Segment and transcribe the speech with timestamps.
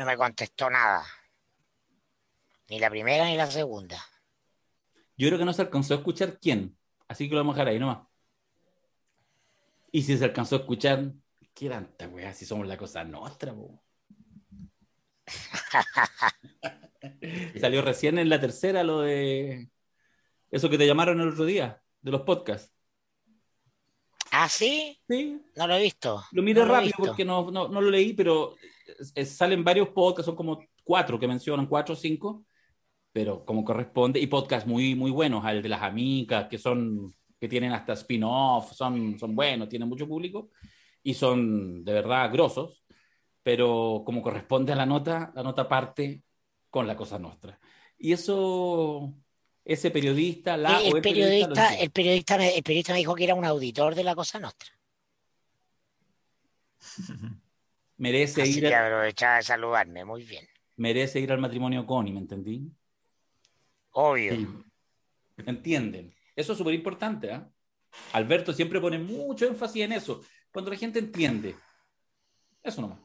[0.00, 1.04] No me contestó nada.
[2.70, 4.02] Ni la primera ni la segunda.
[5.14, 6.74] Yo creo que no se alcanzó a escuchar quién.
[7.06, 8.08] Así que lo vamos a dejar ahí nomás.
[9.92, 11.12] Y si se alcanzó a escuchar,
[11.52, 12.32] ¿qué tanta weá?
[12.32, 13.54] Si somos la cosa nuestra.
[17.60, 19.68] Salió recién en la tercera lo de
[20.50, 22.72] eso que te llamaron el otro día, de los podcasts.
[24.30, 24.98] ¿Ah, sí?
[25.06, 25.42] Sí.
[25.56, 26.24] No lo he visto.
[26.32, 28.56] Lo miré No rápido porque no, no, no lo leí, pero
[29.14, 32.44] es- salen varios podcasts, son como cuatro que mencionan, cuatro o cinco,
[33.12, 37.48] pero como corresponde, y podcasts muy, muy buenos, al de las amigas, que son, que
[37.48, 40.50] tienen hasta spin-off, son, son buenos, tienen mucho público,
[41.02, 42.84] y son de verdad grosos,
[43.42, 46.22] pero como corresponde a la nota, la nota parte
[46.68, 47.58] con la cosa nuestra.
[47.98, 49.12] Y eso,
[49.64, 52.98] ese periodista, la Sí, o el, el periodista, periodista, el, periodista me, el periodista me
[52.98, 54.70] dijo que era un auditor de la Cosa Nostra.
[58.00, 60.04] merece Así ir, que a- aprovechaba de saludarme.
[60.04, 60.46] Muy bien.
[60.76, 62.70] merece ir al matrimonio Connie, ¿me entendí?
[63.92, 64.34] Obvio.
[64.34, 64.48] Sí.
[65.46, 66.14] ¿Entienden?
[66.34, 67.30] Eso es súper importante.
[67.32, 67.48] ¿ah?
[68.12, 70.22] Alberto siempre pone mucho énfasis en eso.
[70.52, 71.54] Cuando la gente entiende.
[72.62, 72.98] Eso nomás.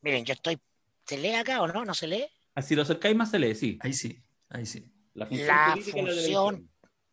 [0.00, 0.58] Miren, yo estoy.
[1.04, 1.84] ¿Se lee acá o no?
[1.84, 2.26] ¿No se lee?
[2.54, 3.78] Así lo acercáis más se lee, sí.
[3.80, 4.90] Ahí sí, ahí sí.
[5.14, 6.70] La función La política de la función-.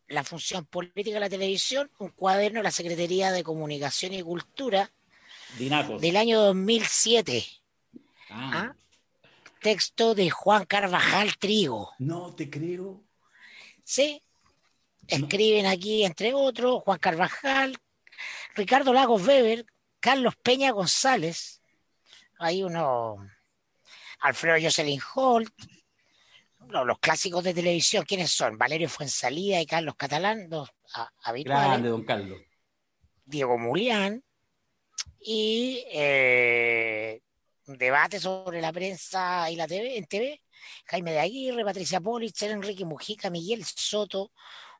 [0.08, 4.90] La función política de la televisión, un cuaderno de la Secretaría de Comunicación y Cultura
[5.58, 6.00] Dinacos.
[6.00, 7.44] del año 2007.
[8.30, 8.76] Ah, ¿Ah?
[9.60, 11.92] Texto de Juan Carvajal Trigo.
[11.98, 13.02] No te creo.
[13.82, 14.22] Sí.
[15.06, 17.76] Escriben aquí, entre otros, Juan Carvajal,
[18.54, 19.66] Ricardo Lagos Weber,
[20.00, 21.60] Carlos Peña González,
[22.38, 23.16] hay uno,
[24.20, 25.52] Alfredo Jocelyn Holt,
[26.68, 28.56] no, los clásicos de televisión, ¿quiénes son?
[28.56, 32.40] Valerio Fuensalida y Carlos Catalán, dos a- habituales, Grande, don Carlos.
[33.26, 34.24] Diego Mulián,
[35.24, 37.20] y eh,
[37.66, 40.40] debate sobre la prensa y la TV, en TV,
[40.86, 44.32] Jaime de Aguirre, Patricia Politzer, Enrique Mujica, Miguel Soto,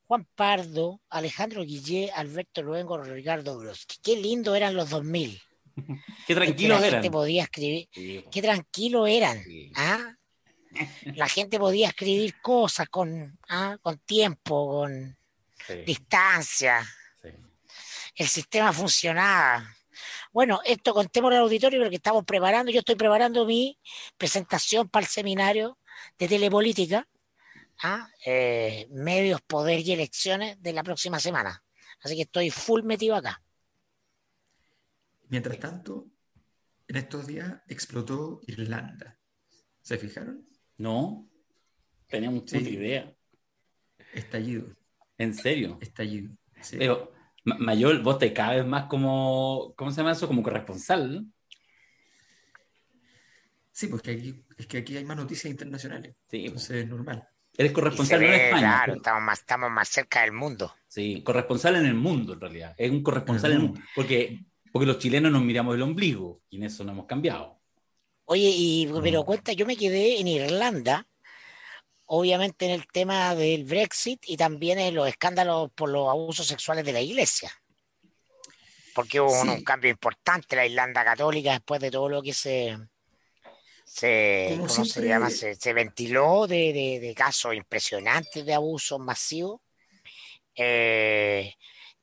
[0.06, 3.96] Juan Pardo, Alejandro Guillé, Alberto Luengo, Ricardo Broski.
[4.02, 5.40] Qué lindo eran los 2000.
[6.26, 7.02] Qué tranquilos la eran.
[7.02, 7.88] gente podía escribir.
[7.92, 9.42] Sí, Qué tranquilo eran.
[9.42, 9.72] sí.
[9.76, 10.14] ¿ah?
[11.14, 13.76] La gente podía escribir cosas con, ¿ah?
[13.80, 15.16] con tiempo, con
[15.66, 16.84] Sí, distancia.
[17.22, 17.28] sí.
[18.16, 19.66] El sistema funcionaba.
[20.34, 23.78] Bueno, esto contémoslo al auditorio porque estamos preparando, yo estoy preparando mi
[24.18, 25.78] presentación para el seminario
[26.18, 27.08] de telepolítica,
[27.84, 28.08] ¿ah?
[28.26, 31.62] Eh, medios, poder y elecciones de la próxima semana.
[32.02, 33.40] Así que estoy full metido acá.
[35.28, 36.08] Mientras tanto,
[36.88, 39.16] en estos días explotó Irlanda.
[39.82, 40.48] ¿Se fijaron?
[40.78, 41.30] No,
[42.08, 42.70] teníamos puta Sí.
[42.70, 43.14] idea.
[44.12, 44.74] Estallido,
[45.16, 45.78] En serio.
[45.80, 46.36] estallido.
[46.60, 46.76] Sí.
[46.78, 47.13] Pero,
[47.44, 50.26] Mayol, vos te cada vez más como, ¿cómo se llama eso?
[50.26, 51.14] Como corresponsal.
[51.14, 51.26] ¿no?
[53.70, 56.14] Sí, porque aquí, es que aquí hay más noticias internacionales.
[56.28, 57.26] Sí, Entonces es normal.
[57.56, 58.60] eres corresponsal en España.
[58.60, 60.72] claro, pero- estamos más, estamos más cerca del mundo.
[60.86, 62.74] Sí, corresponsal en el mundo, en realidad.
[62.78, 63.80] Es un corresponsal en el mundo.
[63.94, 67.60] Porque, porque los chilenos nos miramos el ombligo y en eso no hemos cambiado.
[68.26, 71.06] Oye, y pero cuenta, yo me quedé en Irlanda,
[72.16, 76.84] obviamente en el tema del Brexit y también en los escándalos por los abusos sexuales
[76.84, 77.52] de la iglesia.
[78.94, 79.54] Porque hubo un, Sí.
[79.56, 82.78] un cambio importante en la Irlanda católica después de todo lo que se,
[83.84, 85.30] se, Como ¿cómo se llama?
[85.30, 89.60] Se, se ventiló de, de- de casos impresionantes de abusos masivos.
[90.54, 91.52] Eh,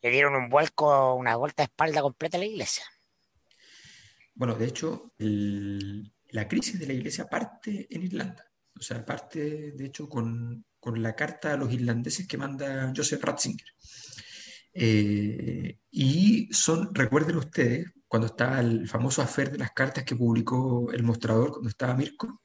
[0.02, 2.84] le dieron un vuelco, una vuelta de espalda completa a la iglesia.
[4.34, 8.51] Bueno, de hecho, el- la crisis de la iglesia parte en Irlanda.
[8.82, 13.24] O sea, parte, de hecho, con, con la carta a los irlandeses que manda Joseph
[13.24, 13.68] Ratzinger.
[14.74, 20.92] Eh, y son, recuerden ustedes, cuando estaba el famoso afer de las cartas que publicó
[20.92, 22.42] el mostrador, cuando estaba Mirko,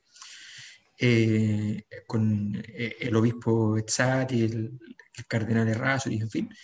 [0.98, 4.78] eh, con eh, el obispo Etzat y el,
[5.26, 6.54] cardenal Errázuriz, en fin.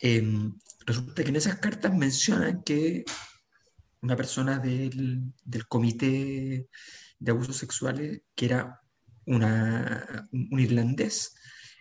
[0.00, 0.50] Eh,
[0.86, 3.04] resulta que en esas cartas mencionan que
[4.00, 6.68] una persona del, del comité
[7.18, 8.80] de abusos sexuales, que era
[9.26, 11.34] una, un, irlandés,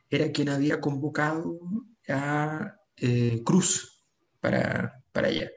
[0.10, 1.60] era quien había convocado
[2.08, 4.04] a eh, Cruz
[4.40, 5.50] para, para allá.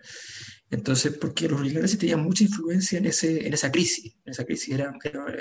[0.70, 4.74] Entonces, porque los irlandeses tenían mucha influencia en, ese, en esa crisis, en esa crisis
[4.74, 4.92] era,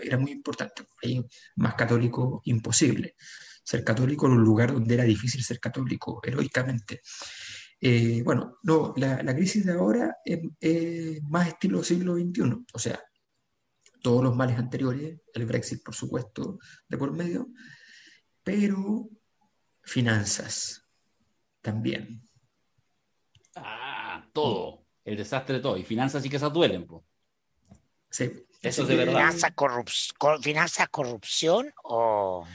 [0.03, 0.83] era, muy importante.
[1.03, 1.23] Ahí
[1.55, 3.15] más católico imposible.
[3.63, 7.01] Ser católico en un lugar donde era difícil ser católico heroicamente.
[7.81, 13.01] Eh, bueno, no, la, crisis de ahora es, más estilo siglo XXI, o sea,
[14.05, 17.47] todos los males anteriores, el Brexit por supuesto de por medio,
[18.43, 19.09] pero
[19.81, 20.85] finanzas
[21.59, 22.21] también.
[23.55, 25.75] Ah, todo el desastre de todo.
[25.75, 27.03] Y finanzas sí que se duelen, pues.
[28.11, 28.31] Sí.
[28.61, 29.13] Eso es de verdad.
[29.13, 29.89] ¿Finanzas, corrup
[30.39, 32.45] ¿Finanzas corrupción o...?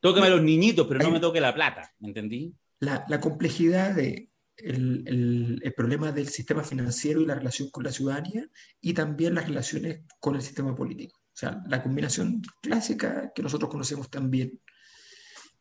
[0.00, 2.56] Tóqueme a los niñitos, pero no me toque la plata, ¿me entendí?
[2.80, 4.31] La, la complejidad de
[4.62, 8.48] el, el, el, problema del sistema financiero y la relación con la ciudadanía
[8.80, 11.18] y también las relaciones con el sistema político.
[11.18, 14.60] O sea, la combinación clásica que nosotros conocemos también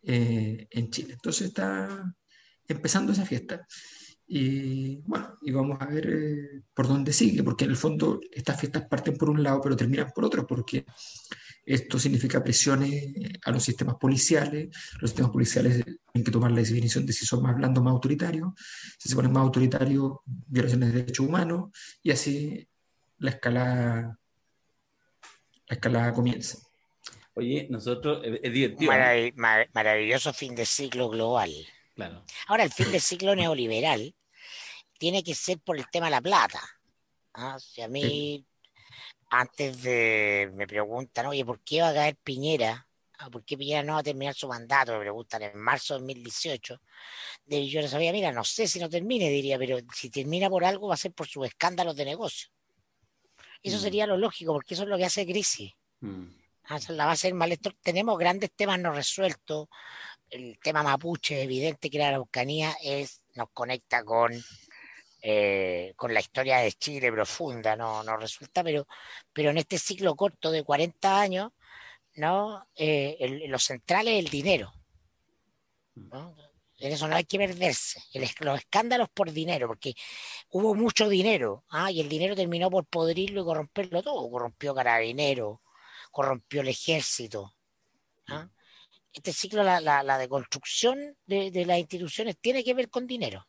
[0.03, 1.13] eh, en Chile.
[1.13, 2.13] Entonces está
[2.67, 3.65] empezando esa fiesta.
[4.27, 8.59] Y bueno, y vamos a ver eh, por dónde sigue, porque en el fondo estas
[8.59, 10.85] fiestas parten por un lado, pero terminan por otro, porque
[11.65, 13.13] esto significa presiones
[13.43, 14.69] a los sistemas policiales.
[14.99, 17.91] Los sistemas policiales tienen que tomar la definición de si son más blandos o más
[17.91, 18.49] autoritarios.
[18.97, 21.71] Si se ponen más autoritarios, violaciones de derechos humanos,
[22.01, 22.67] y así
[23.19, 24.19] la escalada,
[25.67, 26.57] la escalada comienza.
[27.35, 28.91] Oye, nosotros, es divertido.
[28.91, 31.51] Marav mar maravilloso fin de ciclo global.
[31.95, 32.25] Claro.
[32.47, 34.13] Ahora, el fin de ciclo neoliberal
[34.97, 36.61] tiene que ser por el tema de la plata.
[37.33, 37.57] ¿ah?
[37.59, 38.45] Si a mí, sí.
[39.31, 42.85] Antes de, me preguntan, oye, ¿por qué va a caer Piñera?
[43.31, 44.91] ¿Por qué Piñera no va a terminar su mandato?
[44.91, 46.81] Me preguntan en marzo de 2018.
[47.45, 50.65] De, yo no sabía, mira, no sé si no termine, diría, pero si termina por
[50.65, 52.49] algo va a ser por sus escándalos de negocio.
[53.63, 53.79] Eso mm.
[53.79, 55.71] sería lo lógico, porque eso es lo que hace crisis.
[56.01, 56.25] Mm.
[56.89, 57.57] La va a ser mal.
[57.81, 59.69] Tenemos grandes temas no resueltos.
[60.29, 64.33] El tema mapuche, evidente que la Araucanía es, nos conecta con
[65.21, 68.87] eh, con la historia de Chile profunda, no, no resulta, pero,
[69.31, 71.51] pero en este ciclo corto de 40 años,
[72.15, 72.67] ¿no?
[72.75, 74.73] Eh, el, lo central es el dinero.
[75.93, 76.35] ¿no?
[76.79, 78.01] En eso no hay que perderse.
[78.13, 79.93] El, los escándalos por dinero, porque
[80.49, 81.91] hubo mucho dinero, ¿ah?
[81.91, 84.29] y el dinero terminó por podrirlo y corromperlo todo.
[84.31, 85.61] Corrompió carabinero,
[86.09, 87.53] corrompió el ejército.
[88.27, 88.49] ¿ah?
[89.13, 93.45] Este ciclo, la, la, la deconstrucción de, de las instituciones, tiene que ver con dinero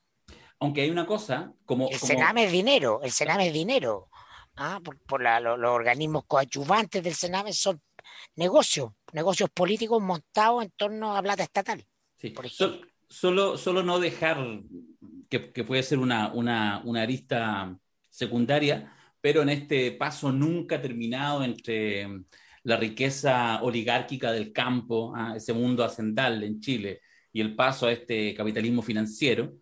[0.62, 1.88] aunque hay una cosa como...
[1.88, 2.12] El como...
[2.12, 4.08] Sename es dinero, el Sename es dinero.
[4.56, 4.80] ¿ah?
[4.82, 7.80] Por, por la, lo, los organismos coadyuvantes del Sename son
[8.36, 11.84] negocios, negocios políticos montados en torno a plata estatal.
[12.18, 12.30] Sí.
[12.30, 12.80] Por ejemplo.
[12.80, 14.38] So, solo, solo no dejar
[15.28, 17.76] que, que puede ser una, una, una, arista
[18.08, 22.06] secundaria, pero en este paso nunca terminado entre
[22.64, 25.34] la riqueza oligárquica del campo, ¿ah?
[25.36, 27.00] ese mundo hacendal en Chile,
[27.32, 29.54] y el paso a este capitalismo financiero,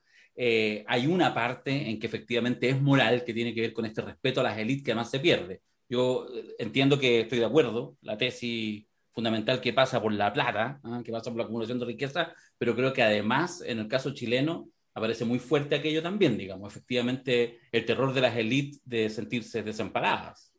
[0.42, 4.00] eh, hay una parte en que efectivamente es moral que tiene que ver con este
[4.00, 5.60] respeto a las élites que además se pierde.
[5.86, 10.80] Yo eh, entiendo que estoy de acuerdo, la tesis fundamental que pasa por la plata,
[10.82, 11.02] ¿eh?
[11.04, 14.70] que pasa por la acumulación de riqueza, pero creo que además en el caso chileno
[14.94, 20.54] aparece muy fuerte aquello también, digamos, efectivamente el terror de las élites de sentirse desamparadas.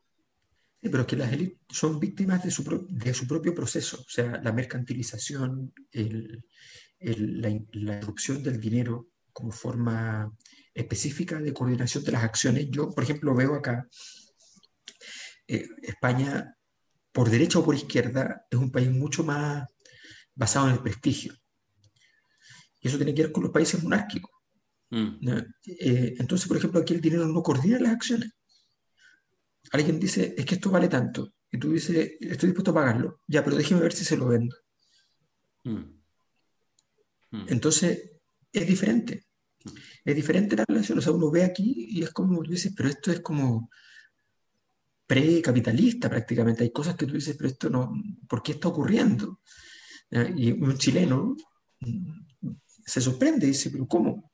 [0.79, 3.97] Sí, pero es que las élites son víctimas de su, pro de su propio proceso,
[3.99, 6.45] o sea, la mercantilización, el,
[6.99, 9.07] el, la, la del dinero,
[9.41, 10.31] como forma
[10.73, 12.67] específica de coordinación de las acciones.
[12.69, 13.87] Yo, por ejemplo, veo acá,
[15.47, 16.55] eh, España,
[17.11, 19.67] por derecha o por izquierda, es un país mucho más
[20.35, 21.33] basado en el prestigio.
[22.79, 24.31] Y eso tiene que ver con los países monárquicos.
[24.91, 25.27] Mm.
[25.65, 28.31] Eh, entonces, por ejemplo, aquí el dinero no coordina las acciones.
[29.71, 31.33] Alguien dice, es que esto vale tanto.
[31.51, 33.21] Y tú dices, estoy dispuesto a pagarlo.
[33.27, 34.55] Ya, pero déjeme ver si se lo vendo.
[35.63, 36.01] Mm.
[37.31, 37.45] Mm.
[37.47, 38.11] Entonces,
[38.53, 39.25] es diferente.
[40.03, 40.97] Es diferente la relación.
[40.97, 43.69] O sea, uno ve aquí y es como tú dices, pero esto es como
[45.05, 46.63] precapitalista prácticamente.
[46.63, 47.93] Hay cosas que tú dices, pero esto no,
[48.27, 49.41] ¿por qué está ocurriendo?
[50.35, 51.35] Y un chileno
[52.85, 54.31] se sorprende y dice, pero ¿cómo?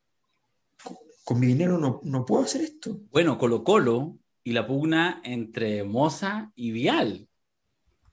[1.24, 3.02] Con mi dinero no, no puedo hacer esto.
[3.12, 7.28] Bueno, Colo Colo y la pugna entre Moza y Vial.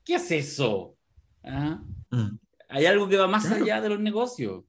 [0.03, 0.97] ¿Qué es eso?
[1.43, 1.81] ¿Ah?
[2.11, 2.37] Mm.
[2.69, 3.63] Hay algo que va más claro.
[3.63, 4.65] allá de los negocios.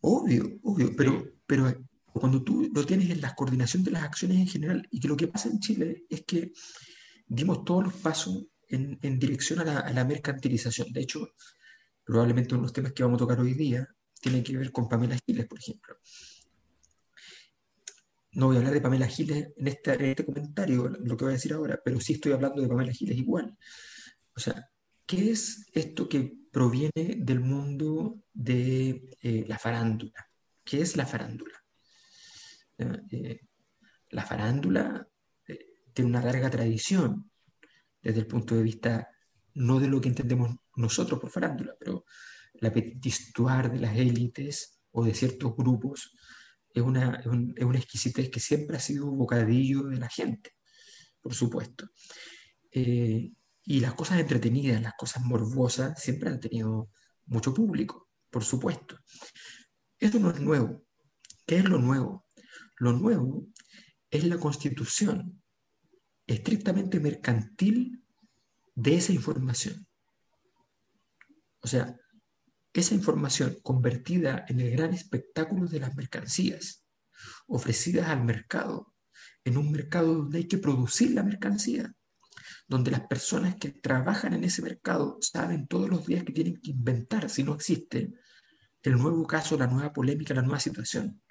[0.00, 1.70] Obvio, obvio, pero, pero
[2.14, 5.18] cuando tú lo tienes en la coordinación de las acciones en general, y que lo
[5.18, 6.50] que pasa en Chile es que
[7.26, 10.90] dimos todos los pasos en, en dirección a la, a la, mercantilización.
[10.94, 11.34] De hecho,
[12.04, 13.86] probablemente uno de los temas que vamos a tocar hoy día
[14.18, 15.94] tiene que ver con Pamela Giles, por ejemplo.
[18.30, 21.32] No voy a hablar de Pamela Giles en este, en este comentario, lo que voy
[21.32, 23.58] a decir ahora, pero sí estoy hablando de Pamela Giles igual.
[24.34, 24.70] O sea,
[25.04, 30.31] ¿qué es esto que proviene del mundo de eh, la farándula.
[30.64, 31.62] ¿Qué es la farándula?
[32.78, 33.40] Eh,
[34.10, 35.06] la farándula
[35.46, 37.30] eh, tiene una larga tradición
[38.00, 39.08] desde el punto de vista
[39.54, 42.04] no de lo que entendemos nosotros por farándula, pero
[42.54, 46.12] la petit histoire de las élites o de ciertos grupos
[46.72, 50.56] es una, es, una exquisitez que siempre ha sido un bocadillo de la gente,
[51.20, 51.88] por supuesto.
[52.70, 53.30] Eh,
[53.64, 56.90] y las cosas entretenidas, las cosas morbosas, siempre han tenido
[57.26, 58.98] mucho público, por supuesto.
[60.02, 60.84] Esto no es nuevo.
[61.46, 62.26] ¿Qué es lo nuevo?
[62.78, 63.46] Lo nuevo
[64.10, 65.40] es la constitución
[66.26, 68.02] estrictamente mercantil
[68.74, 69.86] de esa información.
[71.60, 71.96] O sea,
[72.72, 76.84] esa información convertida en el gran espectáculo de las mercancías,
[77.46, 78.92] ofrecidas al mercado,
[79.44, 81.94] en un mercado donde hay que producir la mercancía,
[82.66, 86.72] donde las personas que trabajan en ese mercado saben todos los días que tienen que
[86.72, 88.12] inventar, si no existe,
[88.82, 91.22] el nuevo caso, la nueva polémica, la nueva situación,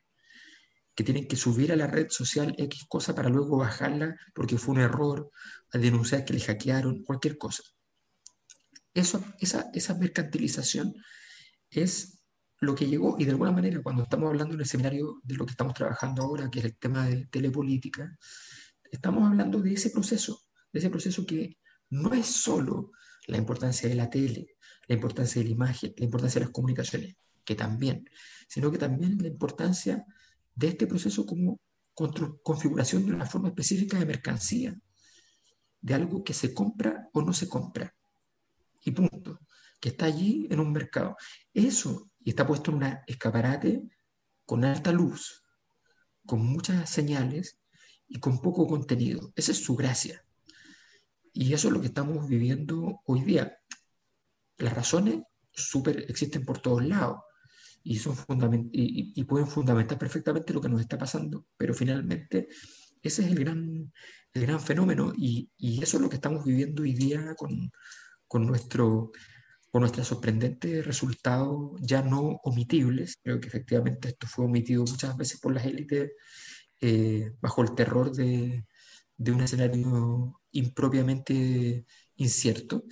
[0.96, 4.76] que tienen que subir a la red social X cosa para luego bajarla porque fue
[4.76, 5.32] un error,
[5.72, 7.64] denunciar que le hackearon, cualquier cosa.
[8.94, 10.94] Eso, esa, esa mercantilización
[11.70, 12.22] es
[12.60, 15.46] lo que llegó y de alguna manera cuando estamos hablando en el seminario de lo
[15.46, 18.18] que estamos trabajando ahora, que es el tema de telepolítica,
[18.92, 20.42] estamos hablando de ese proceso,
[20.72, 21.58] de ese proceso que
[21.90, 22.92] no es solo
[23.28, 27.16] la importancia de la tele, la importancia de la imagen, la importancia de las comunicaciones,
[27.44, 28.10] que también,
[28.48, 30.06] sino que también la importancia
[30.56, 31.60] de este proceso como
[32.44, 34.76] configuración de una forma específica de mercancía,
[35.82, 37.94] de algo que se compra o no se compra.
[38.84, 39.40] Y punto
[39.80, 41.18] que está allí en un mercado.
[41.54, 43.84] Eso, y está puesto en un escaparate
[44.46, 45.44] con alta luz,
[46.26, 47.58] con muchas señales
[48.08, 49.34] y con poco contenido.
[49.36, 50.24] Esa es su gracia.
[51.34, 53.58] Y eso es lo que estamos viviendo hoy día.
[54.58, 57.22] Las razones super existen por todos lados
[57.84, 58.16] y, son
[58.72, 62.48] y, y, pueden fundamentar perfectamente lo que nos está pasando, pero finalmente
[63.02, 63.92] ese es el gran,
[64.34, 67.72] el gran fenómeno y, y eso es lo que estamos viviendo hoy día con,
[68.28, 69.12] con nuestro
[69.72, 73.18] con nuestros sorprendentes resultados ya no omitibles.
[73.24, 76.12] Creo que efectivamente esto fue omitido muchas veces por las élites
[76.82, 78.66] eh, bajo el terror de,
[79.16, 81.86] de, un escenario impropiamente
[82.16, 82.84] incierto,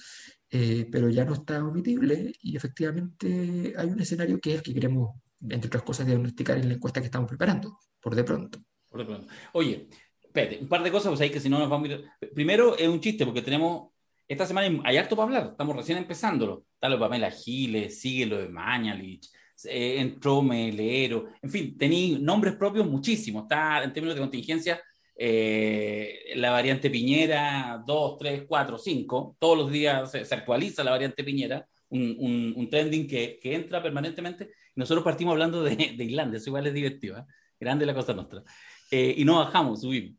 [0.52, 4.74] eh, pero ya no está omitible y efectivamente hay un escenario que es el que
[4.74, 8.60] queremos, entre otras cosas, diagnosticar en la encuesta que estamos preparando, por de pronto.
[8.90, 9.28] Por de pronto.
[9.54, 9.88] Oye,
[10.22, 12.06] espérate, un par de cosas, pues ahí que si no nos vamos a ir...
[12.34, 13.90] Primero es un chiste, porque tenemos
[14.30, 16.66] esta semana hay harto para hablar, estamos recién empezándolo.
[16.76, 19.28] Está lo de Pamela Giles, sigue lo de Mañalich,
[19.66, 23.44] eh, entró Melero, en fin, tenéis nombres propios muchísimos.
[23.44, 24.80] Está en términos de contingencia
[25.22, 29.36] eh, la variante Piñera 2, 3, 4, 5.
[29.38, 34.52] Todos los días se, actualiza la variante Piñera, un, un, trending que, que, entra permanentemente.
[34.76, 37.26] Nosotros partimos hablando de, de Irlanda, eso igual es divertido, ¿eh?
[37.60, 38.44] grande la cosa nuestra.
[38.90, 40.16] Eh, y no bajamos, subimos.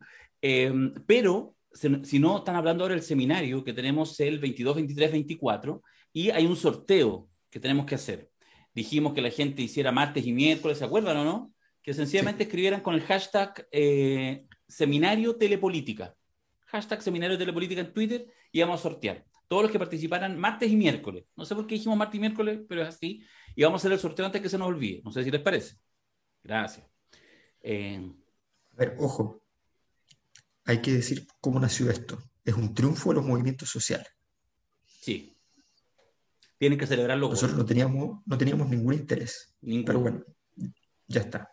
[1.07, 6.28] pero si no, están hablando ahora del seminario que tenemos el 22, 23, 24 y
[6.28, 8.28] hay un sorteo que tenemos que hacer.
[8.75, 11.54] Dijimos que la gente hiciera martes y miércoles, ¿se acuerdan o no?
[11.83, 16.15] Que sencillamente escribieran con el hashtag eh, seminario telepolítica.
[16.67, 19.27] Hashtag seminario telepolítica en Twitter y vamos a sortear.
[19.49, 21.25] Todos los que participaran martes y miércoles.
[21.37, 23.25] No sé por qué dijimos martes y miércoles, pero es así.
[23.57, 25.03] Y vamos a hacer el sorteo antes que se nos olvide.
[25.05, 25.77] No sé si les parece.
[26.45, 26.87] Gracias.
[27.61, 28.11] Eh,
[28.73, 29.43] a ver, ojo,
[30.65, 32.19] hay que decir cómo nació esto.
[32.45, 34.07] Es un triunfo de los movimientos sociales.
[34.87, 35.37] Sí.
[36.57, 37.29] Tienen que celebrarlo.
[37.29, 39.57] Nosotros no teníamos, no teníamos ningún interés.
[39.61, 40.25] Pero bueno,
[41.09, 41.50] ya está.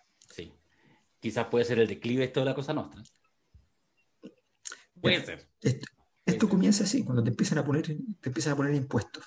[1.20, 3.04] Quizás puede ser el declive esto de la cosa nuestra.
[5.00, 5.50] Puede ser.
[6.26, 9.24] Esto, comienza así, cuando te empiezan a poner, te empiezan a poner impuestos.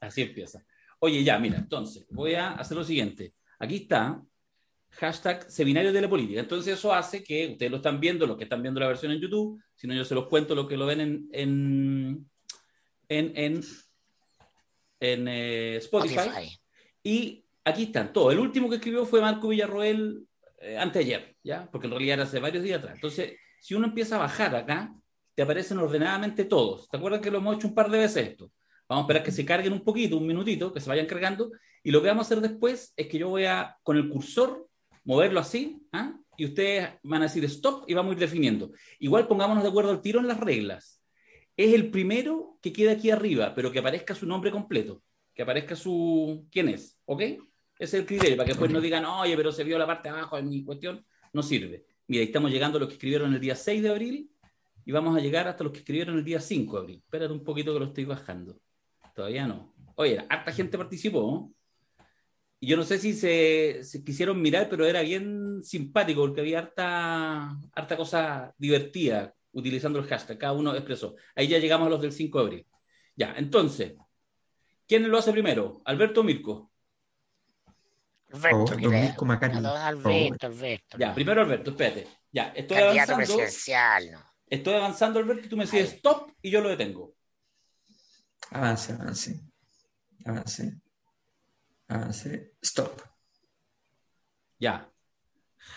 [0.00, 0.64] Así empieza.
[0.98, 3.34] Oye, ya, mira, entonces, voy a hacer lo siguiente.
[3.58, 4.22] Aquí está
[4.90, 6.40] hashtag seminario de la política.
[6.40, 9.20] Entonces eso hace que ustedes lo están viendo, los que están viendo la versión en
[9.20, 12.30] YouTube, si no yo se los cuento lo que lo ven en, en,
[13.08, 13.62] en,
[15.00, 16.58] en, eh, Spotify.
[17.02, 18.32] Y aquí están todos.
[18.32, 20.26] El último que escribió fue Marco Villarroel
[20.60, 21.68] eh, anteayer, ¿ya?
[21.70, 22.94] Porque en realidad era hace varios días atrás.
[22.94, 24.94] Entonces, si uno empieza a bajar acá,
[25.34, 26.88] te aparecen ordenadamente todos.
[26.88, 28.50] ¿Te acuerdas que lo hemos hecho un par de veces esto?
[28.88, 31.50] Vamos a esperar que se carguen un poquito, un minutito, que se vayan cargando.
[31.82, 34.68] Y lo que vamos a hacer después es que yo voy a, con el cursor,
[35.04, 36.16] moverlo así, ¿ah?
[36.36, 38.70] y ustedes van a decir stop y vamos a ir definiendo.
[39.00, 41.02] Igual pongámonos de acuerdo al tiro en las reglas.
[41.56, 45.02] Es el primero que queda aquí arriba, pero que aparezca su nombre completo,
[45.34, 46.46] que aparezca su...
[46.50, 46.96] ¿Quién es?
[47.06, 47.22] ¿Ok?
[47.78, 50.08] Ese es el criterio, para que después no digan, oye, pero se vio la parte
[50.08, 51.04] de abajo de mi cuestión.
[51.32, 51.84] No sirve.
[52.08, 54.30] Mira, ahí estamos llegando a los que escribieron el día 6 de abril
[54.84, 57.02] y vamos a llegar hasta los que escribieron el día 5 de abril.
[57.04, 58.58] Espérate un poquito que lo estoy bajando.
[59.14, 59.74] Todavía no.
[59.96, 61.52] Oye, harta gente participó.
[62.60, 66.60] Y yo no sé si se, se quisieron mirar, pero era bien simpático porque había
[66.60, 70.38] harta, harta cosa divertida utilizando el hashtag.
[70.38, 71.16] Cada uno expresó.
[71.34, 72.66] Ahí ya llegamos a los del 5 de abril.
[73.16, 73.94] Ya, entonces,
[74.86, 75.82] ¿quién lo hace primero?
[75.84, 76.70] ¿Alberto Mirko?
[78.32, 80.98] Alberto, Oh, que don le- Mirko Macari, a don por Alberto, Alberto.
[80.98, 82.08] Ya, primero Alberto, espérate.
[82.32, 83.36] Ya, estoy Candidato avanzando.
[83.36, 84.20] presidencial, ¿no?
[84.48, 85.96] Estoy avanzando, Alberto, y tú me decides Ahí.
[85.96, 87.14] stop y yo lo detengo.
[88.50, 89.40] Avance, avance.
[90.24, 90.80] Avance.
[91.88, 92.52] Avance.
[92.62, 93.00] Stop.
[94.58, 94.88] Ya.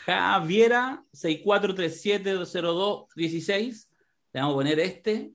[0.06, 3.90] Javiera 64370216.
[4.34, 5.34] Le vamos a poner este.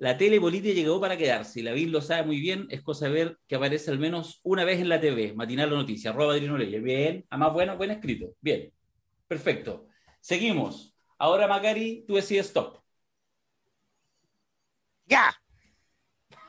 [0.00, 1.60] La tele política llegó para quedarse.
[1.60, 2.66] Y la BIL lo sabe muy bien.
[2.70, 5.34] Es cosa de ver que aparece al menos una vez en la TV.
[5.34, 6.14] Matinal o Noticias.
[6.14, 6.82] Arroba Adriano Leyes.
[6.82, 7.26] Bien.
[7.28, 8.34] Además, bueno, buen escrito.
[8.40, 8.72] Bien.
[9.28, 9.88] Perfecto.
[10.20, 10.94] Seguimos.
[11.18, 12.78] Ahora, Macari, tú decides stop.
[15.04, 15.34] Ya.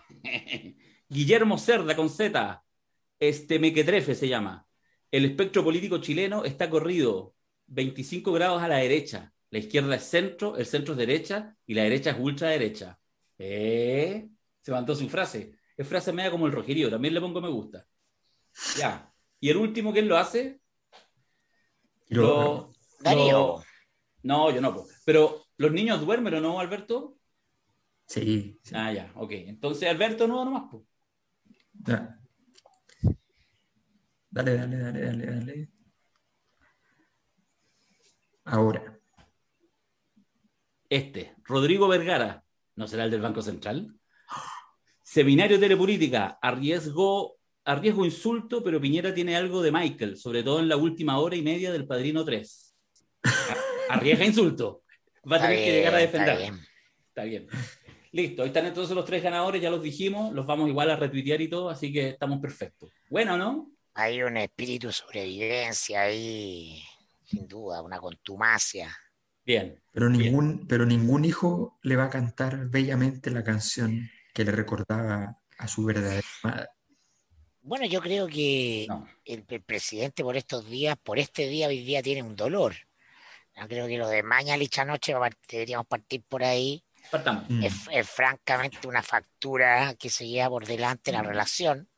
[1.09, 2.63] Guillermo Cerda con Z.
[3.19, 4.65] Este mequetrefe se llama.
[5.11, 7.35] El espectro político chileno está corrido
[7.67, 9.33] 25 grados a la derecha.
[9.49, 13.00] La izquierda es centro, el centro es derecha y la derecha es ultraderecha.
[13.43, 14.29] ¿Eh?
[14.61, 15.57] Se mandó su frase.
[15.75, 16.89] Es frase media como el rojerío.
[16.91, 17.87] También le pongo me gusta.
[18.77, 19.11] Ya.
[19.39, 20.61] ¿Y el último quién lo hace?
[22.07, 23.31] Y luego- Lo- Darío.
[23.31, 23.63] lo-
[24.23, 24.75] No, yo no.
[24.75, 24.87] po.
[25.05, 27.17] Pero los niños duermen o no, Alberto.
[28.05, 28.73] Sí, sí.
[28.75, 29.11] Ah, ya.
[29.15, 29.31] Ok.
[29.31, 30.69] Entonces, Alberto no, nomás.
[30.69, 30.85] po.
[31.73, 32.19] Ya.
[34.29, 35.69] Dale, dale, dale, dale, dale.
[38.45, 38.99] Ahora.
[40.89, 42.43] Este, Rodrigo Vergara,
[42.81, 43.93] ¿no será el del Banco Central?
[45.03, 50.67] Seminario de Telepolítica, arriesgo, arriesgo insulto, pero Piñera tiene algo de Michael, sobre todo en
[50.67, 52.75] la última hora y media del Padrino 3.
[53.23, 54.81] A- Arriesga insulto.
[55.31, 56.37] Va a tener que llegar a bien, está defender.
[56.51, 56.67] bien.
[57.09, 57.47] Está bien.
[58.13, 61.39] Listo, ahí están entonces los tres ganadores, ya los dijimos, los vamos igual a retuitear
[61.39, 62.89] y todo, así que estamos perfectos.
[63.11, 63.71] Bueno, ¿no?
[63.93, 66.81] Hay un espíritu de sobrevivencia ahí,
[67.25, 68.93] sin duda, una contumacia.
[69.43, 69.81] Bien.
[69.91, 75.37] Pero ningún, pero ningún hijo le va a cantar bellamente la canción que le recordaba
[75.57, 76.67] a su verdadera madre.
[77.63, 79.07] Bueno, yo creo que No.
[79.25, 82.73] el, el presidente por estos días, por este día, hoy día tiene un dolor.
[83.55, 86.83] Yo creo que lo de Mañalich anoche va a part- deberíamos partir por ahí.
[87.11, 87.49] Partamos.
[87.49, 87.63] Mm.
[87.63, 91.89] Es, es francamente una factura que se lleva por delante la relación.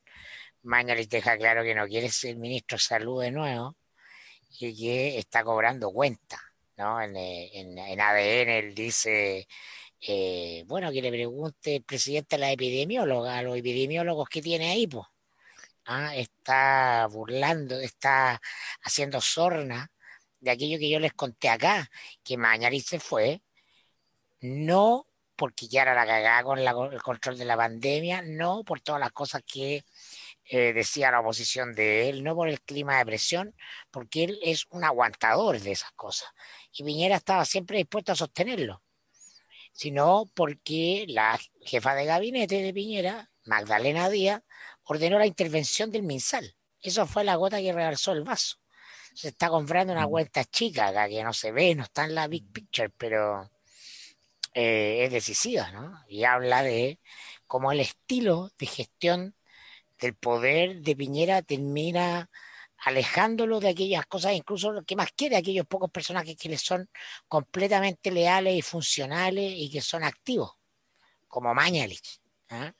[0.64, 3.78] Mañalich deja claro que no quiere ser ministro de salud de nuevo
[4.60, 6.40] y que está cobrando cuenta.
[6.78, 7.02] ¿No?
[7.02, 9.48] En, eh, en- en ADN él dice,
[10.08, 14.72] eh, bueno, que le pregunte el presidente a la epidemióloga, a los epidemiólogos que tiene
[14.72, 15.08] ahí, pues.
[16.16, 18.40] Está burlando, está
[18.84, 19.92] haciendo sorna
[20.40, 21.90] de aquello que yo les conté acá,
[22.24, 23.42] que Mañalich se fue,
[24.42, 28.82] no porque ya era la cagada con la- el control de la pandemia, no por
[28.82, 29.84] todas las cosas que
[30.46, 33.56] eh, decía la oposición de él, no por el clima de presión,
[33.92, 36.30] porque él es un aguantador de esas cosas.
[36.74, 38.84] Y Piñera estaba siempre dispuesto a sostenerlo,
[39.72, 44.42] sino porque la jefa de gabinete de Piñera, Magdalena Díaz,
[44.84, 46.56] ordenó la intervención del MinSal.
[46.82, 48.58] Eso fue la gota que rebalsó el vaso.
[49.14, 52.28] Se está comprando una cuenta chica acá que no se ve, no está en la
[52.28, 53.50] big picture, pero
[54.54, 56.04] eh, es decisiva, ¿no?
[56.08, 57.00] Y habla de
[57.48, 59.36] cómo el estilo de gestión
[60.04, 62.30] del poder de Piñera termina
[62.86, 66.90] alejándolo de aquellas cosas, incluso lo que más quiere, aquellos pocos personajes que le son
[67.30, 70.52] completamente leales y funcionales y que son activos,
[71.30, 72.20] como Mañalich.
[72.50, 72.74] ¿ah?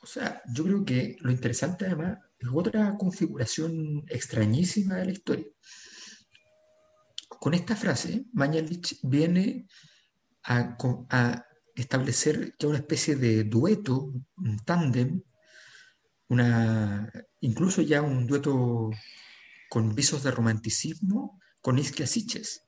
[0.00, 5.46] O sea, yo creo que lo interesante además es otra configuración extrañísima de la historia.
[7.28, 9.68] Con esta frase, Mañalich viene
[10.42, 10.76] a
[11.80, 15.22] establecer ya una especie de dueto, un tándem,
[17.40, 18.90] incluso ya un dueto
[19.68, 22.62] con visos de romanticismo con Isquia Siches,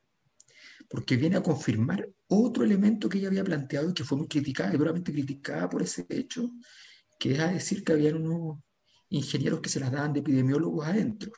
[0.88, 4.74] porque viene a confirmar otro elemento que ella había planteado y que fue muy criticada,
[4.74, 6.50] y duramente criticada por ese hecho,
[7.18, 8.58] que es a decir que habían unos
[9.08, 11.32] ingenieros que se las daban de epidemiólogos adentro.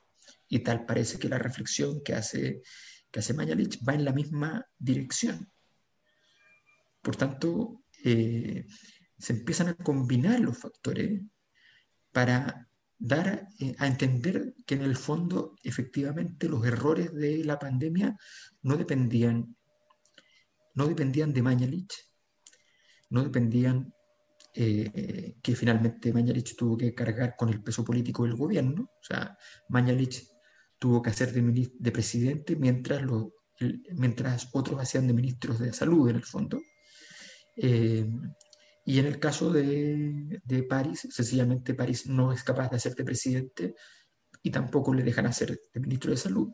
[0.49, 2.63] Y tal parece que la reflexión que hace,
[3.11, 5.51] que hace Mañalich va en la misma dirección.
[7.05, 8.67] Por tanto, eh,
[9.19, 11.21] se empiezan a combinar los factores
[12.11, 12.67] para
[12.99, 18.17] dar eh, a entender que en el fondo efectivamente los errores de la pandemia
[18.63, 19.55] no dependían,
[20.75, 21.93] no dependían de Mañalich,
[23.11, 23.93] no dependían
[24.55, 28.85] eh, que finalmente Mañalich tuvo que cargar con el peso político del gobierno.
[28.85, 29.37] O sea,
[29.69, 30.27] Mañalich
[30.79, 33.03] tuvo que hacer de, de presidente mientras,
[33.95, 36.63] mientras otros hacían de ministros de salud en el fondo.
[37.57, 38.07] Eh,
[38.87, 43.75] Y en el caso de, de París, sencillamente París no es capaz de hacerte presidente
[44.43, 46.53] y tampoco le dejan hacer de ministro de salud.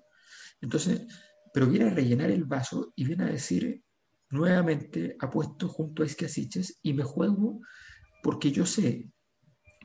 [0.60, 1.06] Entonces,
[1.52, 3.82] pero viene a rellenar el vaso y viene a decir,
[4.30, 7.60] nuevamente apuesto junto a Escasiches y me juego
[8.22, 9.10] porque yo sé,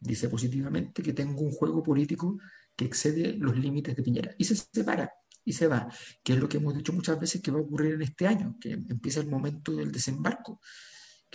[0.02, 2.38] dice positivamente, que tengo un juego político
[2.76, 4.36] que excede los límites de Piñera.
[4.38, 5.10] Y se separa
[5.44, 5.88] y se va,
[6.24, 8.56] que es lo que hemos dicho muchas veces que va a ocurrir en este año,
[8.60, 10.60] que empieza el momento del desembarco,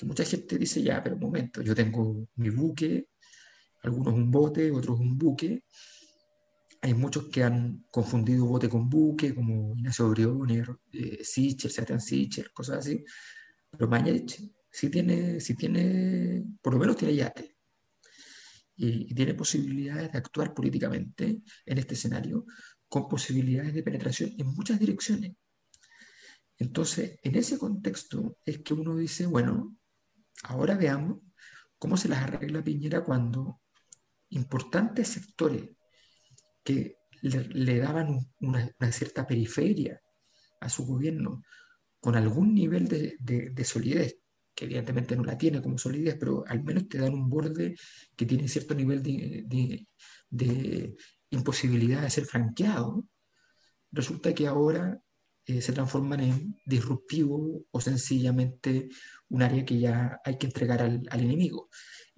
[0.01, 3.09] que mucha gente dice, ya, pero un momento, yo tengo mi buque,
[3.83, 5.65] algunos un bote, otros un buque,
[6.81, 12.51] hay muchos que han confundido bote con buque, como Ignacio Briones, eh, Sichel, Sebastián Sichel,
[12.51, 13.05] cosas así,
[13.71, 17.59] pero Mañech sí tiene, sí tiene, por lo menos tiene yate,
[18.77, 22.47] y, y tiene posibilidades de actuar políticamente en este escenario,
[22.89, 25.35] con posibilidades de penetración en muchas direcciones.
[26.57, 29.77] Entonces, en ese contexto es que uno dice, bueno,
[30.45, 31.19] ahora veamos
[31.79, 33.61] cómo se las arregla Piñera cuando
[34.31, 35.71] importantes sectores
[36.63, 40.01] que le, daban una, cierta periferia
[40.61, 41.43] a su gobierno
[41.99, 44.19] con algún nivel de, de, solidez,
[44.55, 47.77] que evidentemente no la tiene como solidez, pero al menos te dan un borde
[48.17, 50.97] que tiene cierto nivel de
[51.31, 53.05] imposibilidad de ser franqueado,
[53.93, 54.99] resulta que ahora
[55.47, 58.89] eh, se transforman en disruptivo o sencillamente
[59.29, 61.69] un área que ya hay que entregar al, al enemigo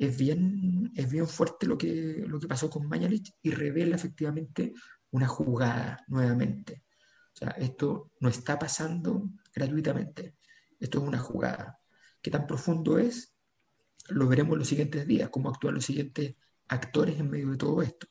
[0.07, 4.73] es bien, es bien fuerte lo que, lo que pasó con Mañalich y revela efectivamente
[5.11, 6.85] una jugada nuevamente.
[7.35, 10.37] O sea, esto no está pasando gratuitamente,
[10.81, 11.79] esto es una jugada.
[12.21, 13.35] ¿Qué tan profundo es?
[14.09, 16.35] Lo veremos los siguientes días, cómo actúan los siguientes
[16.69, 18.07] actores en medio de todo esto.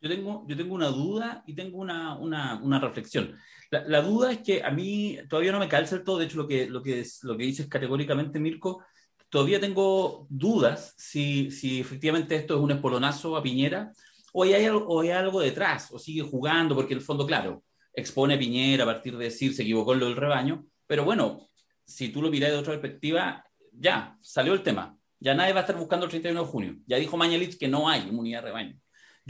[0.00, 3.36] Yo tengo, yo tengo una duda y tengo una, una, una reflexión.
[3.70, 6.48] La, duda es que a mí todavía no me calza el todo, de hecho lo
[6.48, 8.82] que, lo que, es, lo que dices categóricamente, Mirko,
[9.28, 13.92] todavía tengo dudas si, si efectivamente esto es un espolonazo a Piñera
[14.32, 18.34] o hay, o hay algo detrás, o sigue jugando, porque en el fondo, claro, expone
[18.34, 21.48] a Piñera a partir de decir se equivocó en lo del rebaño, pero bueno,
[21.84, 24.96] si tú lo miras de otra perspectiva, ya, salió el tema.
[25.18, 26.76] Ya nadie va a estar buscando el 31 de junio.
[26.86, 28.80] Ya dijo Mañalich que no hay inmunidad de rebaño.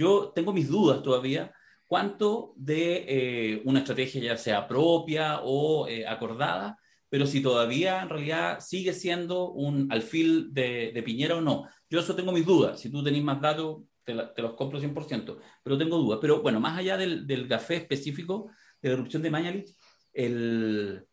[0.01, 1.53] Yo tengo mis dudas todavía
[1.87, 6.79] cuánto de eh, una estrategia ya sea propia o eh, acordada
[7.11, 11.67] pero si todavía en realidad sigue siendo un alfil de, de Piñera o no.
[11.91, 12.81] Yo eso tengo mis dudas.
[12.81, 16.21] Si tú tenés más datos, te, te los compro 100%, pero tengo dudas.
[16.23, 19.77] Pero bueno, más allá del, del café específico de la erupción de Mañalich,
[20.13, 21.05] el,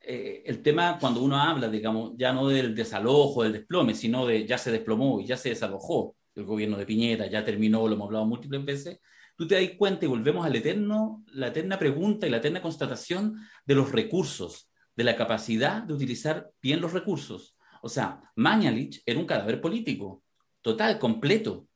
[0.00, 4.44] eh, el tema cuando uno habla, digamos, ya no del desalojo, del desplome, sino de
[4.44, 8.06] ya se desplomó y ya se desalojó el gobierno de Piñera, ya terminó, lo hemos
[8.06, 9.00] hablado múltiples veces,
[9.36, 13.36] tú te das cuenta y volvemos al eterno, la eterna pregunta y la eterna constatación
[13.64, 17.56] de los recursos de la capacidad de utilizar bien los recursos.
[17.82, 20.22] O sea, Mañalich era un cadáver político,
[20.62, 21.68] total, completo.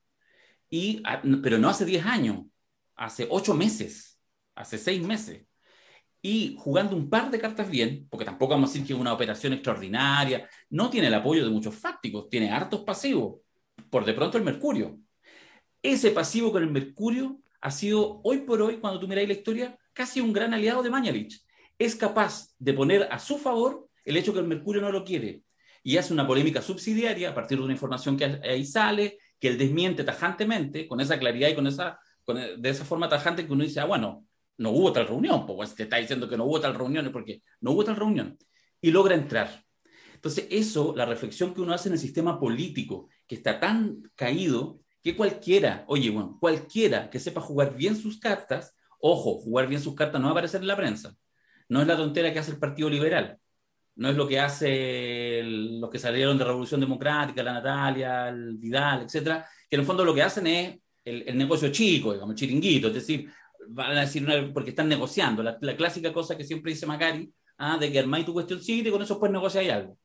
[0.70, 2.46] Y, ah, pero no hace 10 años,
[2.94, 4.20] hace 8 meses,
[4.54, 5.46] hace 6 meses.
[6.20, 9.12] Y jugando un par de cartas bien, porque tampoco vamos a decir que es una
[9.12, 13.40] operación extraordinaria, no tiene el apoyo de muchos fácticos, tiene hartos pasivos.
[13.90, 14.98] Por de pronto el Mercurio.
[15.82, 19.78] Ese pasivo con el Mercurio ha sido hoy por hoy, cuando tú miráis la historia,
[19.92, 21.42] casi un gran aliado de Mañalich
[21.78, 25.42] es capaz de poner a su favor el hecho que el Mercurio no lo quiere
[25.82, 29.56] y hace una polémica subsidiaria a partir de una información que ahí sale, que él
[29.56, 33.80] desmiente tajantemente, con esa claridad y con esa, de esa forma tajante que uno dice,
[33.80, 34.26] ah, bueno,
[34.58, 37.70] no hubo tal reunión, pues te está diciendo que no hubo tal reunión, porque no
[37.70, 38.36] hubo tal reunión,
[38.80, 39.64] y logra entrar.
[40.14, 44.80] Entonces, eso, la reflexión que uno hace en el sistema político, que está tan caído,
[45.02, 49.94] que cualquiera, oye, bueno, cualquiera que sepa jugar bien sus cartas, ojo, jugar bien sus
[49.94, 51.14] cartas no va a aparecer en la prensa,
[51.68, 53.38] no es la tontera que hace el Partido Liberal,
[53.96, 59.02] no es lo que hace los que salieron de Revolución Democrática, la Natalia, el Vidal,
[59.02, 62.88] etcétera, que en el fondo lo que hacen es el, negocio chico, digamos, el chiringuito,
[62.88, 63.30] es decir,
[63.68, 67.92] van a decir porque están negociando, la, clásica cosa que siempre dice Macari, ah, de
[67.92, 69.98] que armáis tu cuestión y con eso puedes negociar algo.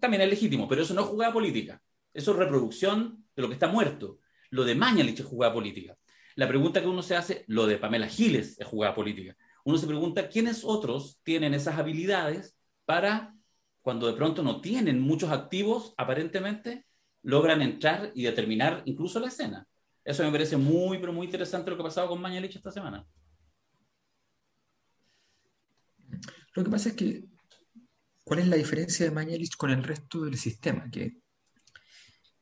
[0.00, 1.80] También es legítimo, pero eso no es jugada política,
[2.14, 4.20] eso es reproducción de lo que está muerto.
[4.50, 5.96] Lo de Mañalich es jugada política.
[6.34, 9.36] La pregunta que uno se hace, lo de Pamela Giles es jugada política
[9.68, 13.34] uno se pregunta quiénes otros tienen esas habilidades para,
[13.82, 16.86] cuando de pronto no tienen muchos activos, aparentemente,
[17.22, 19.68] logran entrar y determinar incluso la escena.
[20.02, 23.06] Eso me parece muy, pero muy interesante lo que ha pasado con Mañalich esta semana.
[26.54, 27.24] Lo que pasa es que,
[28.24, 30.88] ¿cuál es la diferencia de Mañalich con el resto del sistema?
[30.90, 31.18] Que,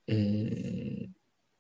[0.06, 1.10] eh,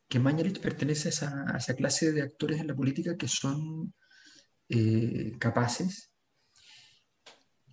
[0.08, 3.92] que Mañalich pertenece a esa, clase de actores en la política que son
[4.68, 6.12] eh, capaces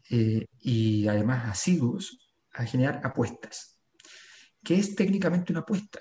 [0.09, 2.19] eh, y además asiduos
[2.53, 3.79] a generar apuestas.
[4.63, 5.99] ¿qué es técnicamente una apuesta?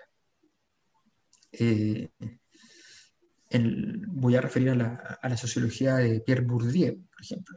[4.08, 7.56] Voy a referir a la, sociología de Pierre Bourdieu, por ejemplo.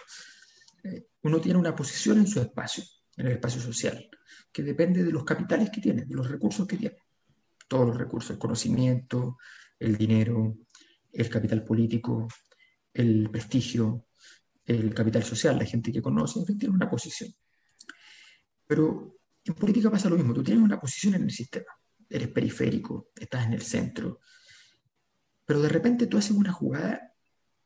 [1.22, 2.84] Uno tiene una posición en su espacio,
[3.18, 4.10] en el espacio social,
[4.52, 6.98] que depende de los capitales que tiene, de los recursos que tiene.
[7.68, 9.38] Todos los recursos, el conocimiento,
[9.80, 10.58] el dinero,
[11.12, 12.28] el capital político,
[12.94, 14.08] el prestigio,
[14.66, 17.34] el capital social, la gente que conoce, en fin, tiene una posición.
[18.68, 21.72] Pero en política pasa lo mismo, tú tienes una posición en el sistema,
[22.10, 24.20] eres periférico, estás en el centro,
[25.46, 27.14] pero de repente tú haces una jugada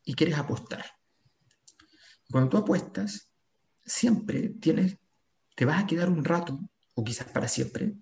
[0.04, 0.86] y quieres apostar.
[2.30, 3.32] Cuando tú apuestas,
[3.86, 4.98] siempre tienes,
[5.56, 6.60] te vas a quedar un rato,
[6.96, 7.96] o quizás para siempre,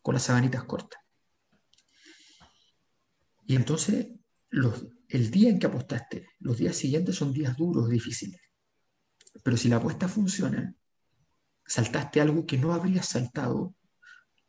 [0.00, 1.00] con las sabanitas cortas.
[3.48, 4.08] Y entonces,
[4.50, 8.38] los, el día en que apostaste, los días siguientes son días duros, difíciles.
[9.42, 10.76] Pero si la apuesta funciona,
[11.64, 13.74] saltaste algo que no habrías saltado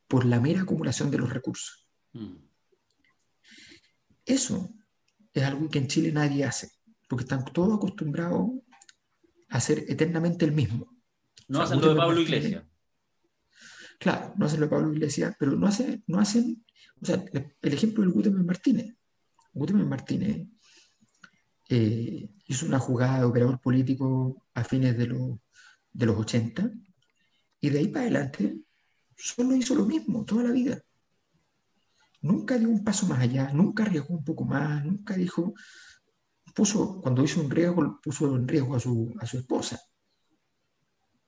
[0.10, 1.88] por la mera acumulación de los recursos.
[2.12, 2.36] Mm.
[4.26, 4.70] Eso
[5.34, 6.70] es algo que en Chile nadie hace,
[7.08, 8.50] porque están todos acostumbrados
[9.48, 10.94] a hacer eternamente el mismo.
[11.48, 12.66] No hacen lo de Pablo Iglesias.
[14.00, 16.66] Claro, no hacen lo de Pablo Iglesias, pero no, hace, no hacen,
[17.02, 17.24] o sea,
[17.62, 18.96] el ejemplo del Gutenberg Martínez.
[19.54, 20.48] Gutenberg Martínez
[21.68, 25.38] eh, hizo una jugada de operador político a fines de,
[25.92, 26.72] de los 80
[27.60, 28.62] y de ahí para adelante
[29.18, 30.82] solo hizo lo mismo toda la vida.
[32.22, 35.54] Nunca dio un paso más allá, nunca arriesgó un poco más, nunca dijo,
[36.56, 39.80] puso, cuando hizo un riesgo, puso en riesgo a su, a su esposa.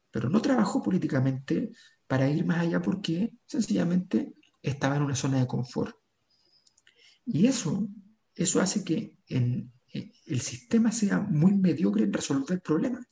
[0.10, 1.71] Pero no trabajó políticamente
[2.12, 5.95] para ir más allá porque sencillamente estaba en una zona de confort.
[7.26, 7.88] Y eso,
[8.36, 13.06] eso hace que el sistema sea muy mediocre en resolver problemas.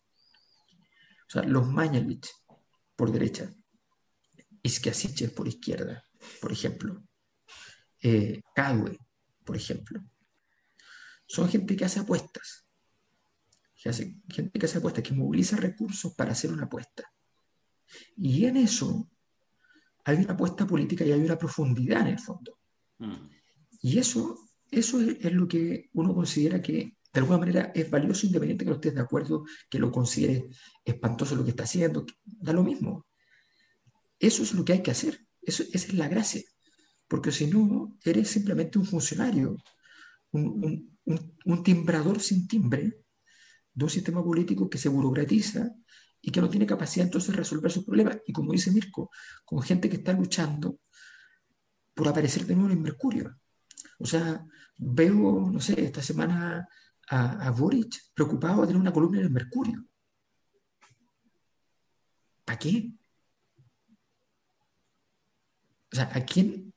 [1.30, 2.28] O sea, los Mañalich
[2.98, 3.50] por derecha,
[4.64, 6.04] Isquiasiche por izquierda,
[6.42, 7.02] por ejemplo,
[8.02, 8.42] eh,
[9.46, 10.04] por ejemplo.
[11.26, 12.66] Son gente que hace apuestas,
[13.76, 17.10] gente que hace apuestas, que moviliza recursos para hacer una apuesta.
[18.18, 19.10] Y en eso
[20.06, 22.60] hay una apuesta política y hay una profundidad en el fondo.
[22.98, 23.28] Mm.
[23.82, 24.38] Y eso,
[24.70, 28.76] eso es, lo que uno considera que de alguna manera es valioso independiente que no
[28.76, 30.50] estés de acuerdo, que lo considere
[30.86, 33.06] espantoso lo que está haciendo, da lo mismo.
[34.20, 36.44] Eso es lo que hay que hacer, eso, esa es la gracia
[37.10, 39.58] porque si no, eres simplemente un funcionario,
[40.32, 40.94] un,
[41.64, 43.04] timbrador sin timbre
[43.74, 45.72] de un sistema político que se burocratiza
[46.22, 48.18] y que no tiene capacidad entonces de resolver sus problemas.
[48.26, 49.10] Y como dice Mirko,
[49.46, 50.80] con gente que está luchando
[51.94, 53.40] por aparecer de nuevo en Mercurio.
[54.00, 54.46] O sea,
[54.78, 56.68] veo, no sé, esta semana
[57.10, 59.86] a, a Boric preocupado de tener una columna en el Mercurio.
[62.46, 62.92] ¿Para qué?
[65.92, 66.70] O sea, ¿a quién,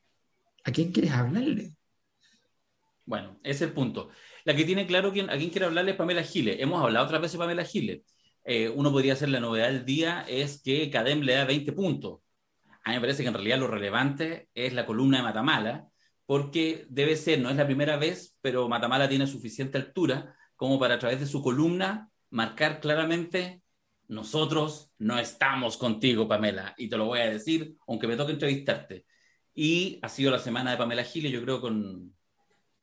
[0.65, 1.77] ¿A quién quieres hablarle?
[3.05, 4.11] Bueno, ese es el punto.
[4.45, 6.57] La que tiene claro quién, a quién quiere hablarle es Pamela Giles.
[6.61, 8.03] Hemos hablado otras veces de Pamela Giles.
[8.45, 12.21] Eh, uno podría hacer la novedad del día es que Cadem le da 20 puntos.
[12.85, 15.89] A mí me parece que en realidad lo relevante es la columna de Matamala,
[16.27, 20.95] porque debe ser, no es la primera vez, pero Matamala tiene suficiente altura como para
[20.95, 23.63] a través de su columna marcar claramente,
[24.09, 29.07] nosotros no estamos contigo, Pamela, y te lo voy a decir, aunque me toque entrevistarte.
[29.55, 32.15] Y ha sido la semana de Pamela Giles, yo creo, con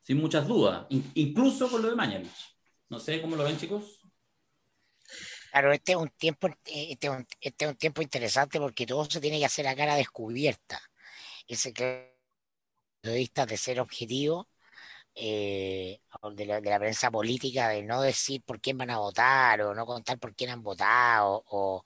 [0.01, 2.57] sin muchas dudas, incluso con lo de Mañalich.
[2.89, 3.98] No sé cómo lo ven, chicos.
[5.51, 9.05] Claro, este es un tiempo, este es un, este es un tiempo interesante porque todo
[9.05, 10.79] se tiene que hacer a cara descubierta.
[11.47, 12.15] Ese que
[13.01, 14.49] periodistas de ser objetivo,
[15.15, 15.99] eh,
[16.33, 19.73] de, la, de, la, prensa política, de no decir por quién van a votar o
[19.75, 21.83] no contar por quién han votado o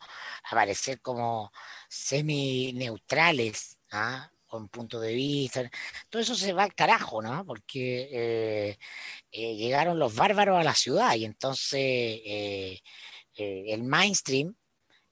[0.51, 1.51] aparecer como
[1.89, 4.29] semi-neutrales, ¿ah?
[4.47, 5.69] con punto de vista.
[6.09, 7.45] Todo eso se va al carajo, ¿no?
[7.45, 8.77] Porque eh,
[9.31, 12.81] eh, llegaron los bárbaros a la ciudad y entonces
[13.35, 14.55] eh, el mainstream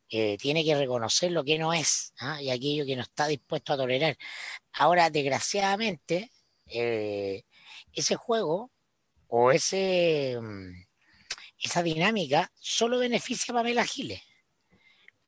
[0.09, 2.41] tiene que reconocer lo que no es ¿ah?
[2.41, 4.17] y aquello que no está dispuesto a tolerar.
[4.73, 6.29] Ahora, desgraciadamente,
[6.65, 8.71] ese juego
[9.27, 10.83] o ese, mm,
[11.63, 14.21] esa dinámica solo beneficia a Pamela Giles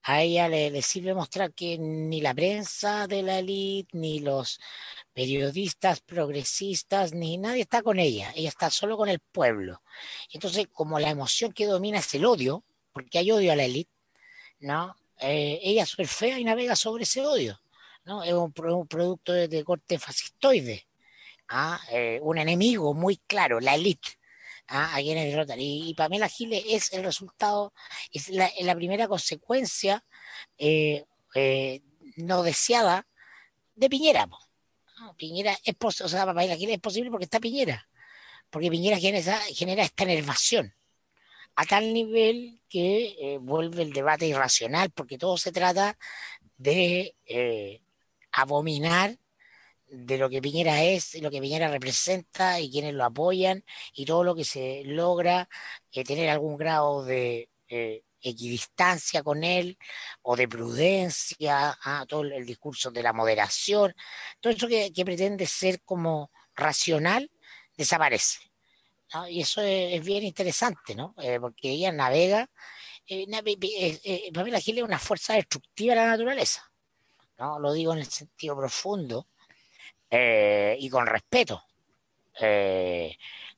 [0.03, 4.59] a ella le, sirve mostrar que ni la prensa de la élite, ni los
[5.13, 9.81] periodistas progresistas, ni nadie está con ella, ella está solo con el pueblo.
[10.31, 13.91] Entonces, como la emoción que domina es el odio, porque hay odio a la élite,
[14.59, 14.95] ¿no?
[15.19, 17.59] Eh, ella surfea y navega sobre ese odio,
[18.05, 18.23] ¿no?
[18.23, 20.87] Es un, producto de, corte fascistoide,
[21.49, 21.79] ¿ah?
[21.91, 24.19] eh, un enemigo muy claro, la élite
[24.67, 25.59] a, quienes derrotan.
[25.59, 27.73] Y, Pamela Giles es el resultado,
[28.11, 30.03] es la, primera consecuencia
[30.57, 31.81] eh, eh,
[32.17, 33.07] no deseada
[33.75, 34.27] de Piñera.
[35.17, 37.87] Piñera es, o sea, es posible porque está Piñera,
[38.49, 40.73] porque Piñera genera, genera esta enervación
[41.55, 45.97] a tal nivel que eh, vuelve el debate irracional, porque todo se trata
[46.57, 47.81] de eh,
[48.31, 49.17] abominar
[49.87, 53.63] de lo que Piñera es, lo que Piñera representa y quienes lo apoyan
[53.93, 55.47] y todo lo que se logra
[55.91, 57.49] eh, tener algún grado de
[58.23, 59.77] equidistancia con él
[60.21, 63.93] o de prudencia, ah, todo el discurso de la moderación,
[64.39, 67.29] todo eso que, pretende ser como racional
[67.77, 68.52] desaparece.
[69.29, 71.13] Y eso es, bien interesante, ¿no?
[71.21, 72.49] Eh, porque ella navega,
[73.07, 76.71] eh, eh, Pamela Gil es una fuerza destructiva de la naturaleza,
[77.37, 77.59] ¿no?
[77.59, 79.27] Lo digo en el sentido profundo
[80.09, 81.63] y con respeto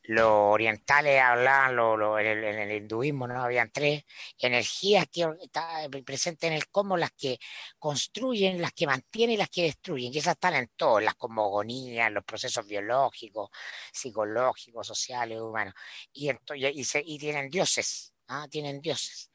[0.07, 4.03] los orientales hablaban, lo, en, el, hinduismo no habían tres
[4.37, 7.39] energías que están presentes en el cosmos, las que
[7.79, 12.11] construyen, las que mantienen y las que destruyen, y esas están en todas, las cosmogonías,
[12.11, 13.49] los procesos biológicos,
[13.91, 15.73] psicológicos, sociales, humanos,
[16.13, 18.47] y, y, tienen dioses, ¿ah?
[18.49, 19.31] tienen dioses.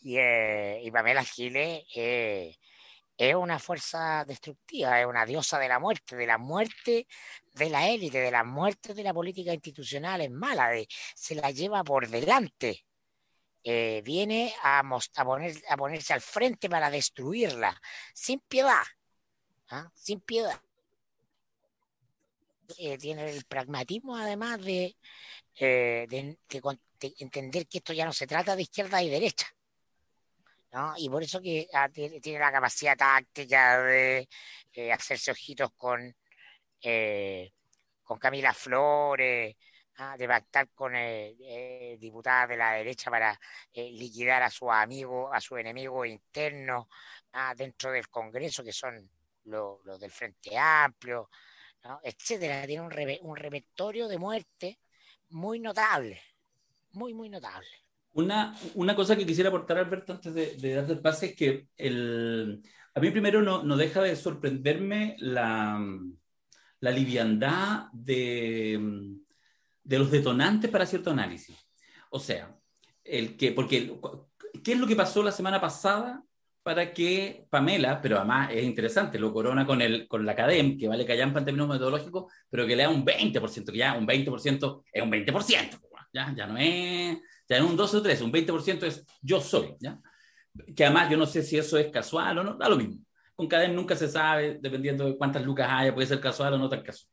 [0.00, 2.56] Y, eh, Pamela Giles eh,
[3.18, 7.06] es una fuerza destructiva, es una diosa de la muerte, de la muerte
[7.58, 10.70] de la élite, de la muerte de la política institucional, es mala,
[11.14, 12.84] se la lleva por delante.
[13.64, 17.78] Eh, viene a, a, a ponerse al frente para destruirla,
[18.14, 18.84] sin piedad,
[19.70, 19.90] ¿ah?
[19.94, 20.58] sin piedad.
[22.78, 24.96] Eh, tiene el pragmatismo además de,
[25.56, 26.38] eh, de
[27.18, 29.46] entender que esto ya no se trata de izquierda y derecha,
[30.96, 34.28] y por eso que ah, tiene, la capacidad táctica de
[34.92, 36.14] hacerse ojitos con,
[36.82, 37.52] eh,
[38.02, 39.56] con Camila Flores,
[39.98, 43.38] ah, de pactar con eh, diputadas de la derecha para
[43.72, 46.88] liquidar a su amigo, a su enemigo interno
[47.32, 49.08] ah, dentro del Congreso, que son
[49.44, 51.30] los, del Frente Amplio,
[52.02, 52.66] etcétera.
[52.66, 54.78] Tiene un, repertorio de muerte
[55.30, 56.20] muy notable,
[56.92, 57.68] muy, muy notable.
[58.14, 62.62] Una, una cosa que quisiera aportar, Alberto, antes de, de el pase, es que el,
[62.94, 65.78] a mí primero no, no deja de sorprenderme la,
[66.80, 69.16] la liviandad de,
[69.82, 71.56] de, los detonantes para cierto análisis.
[72.10, 72.56] O sea,
[73.04, 73.98] el que, porque,
[74.62, 76.22] ¿qué es lo que pasó la semana pasada
[76.62, 80.88] para que Pamela, pero además es interesante, lo corona con, el, con la CADEM, que
[80.88, 84.82] vale callampa en términos metodológicos, pero que le da un 20%, que ya un 20%
[84.92, 85.80] es un 20%,
[86.12, 89.74] ya, ya no es ya en un 12 o 13, un 20% es yo soy,
[89.80, 89.98] ¿ya?
[90.76, 93.02] Que además yo no sé si eso es casual o no, da lo mismo.
[93.38, 96.68] Con cadena nunca se sabe, dependiendo de cuántas lucas haya, puede ser casual o no
[96.68, 97.08] tan casual.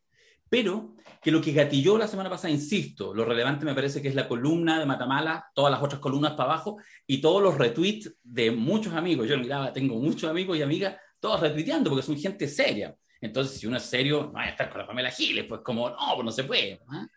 [0.50, 4.16] Pero que lo que gatilló la semana pasada, insisto, lo relevante me parece que es
[4.16, 8.50] la columna de Matamala, todas las otras columnas para abajo y todos los retweets de
[8.50, 9.30] muchos amigos.
[9.30, 12.96] Yo miraba, tengo muchos amigos y amigas, todos retuiteando porque son gente seria.
[13.22, 15.92] Entonces, si uno es serio, no vaya a estar con la Pamela Giles, pues como,
[15.92, 16.82] no, pues no se puede.
[16.88, 17.08] ¿ah?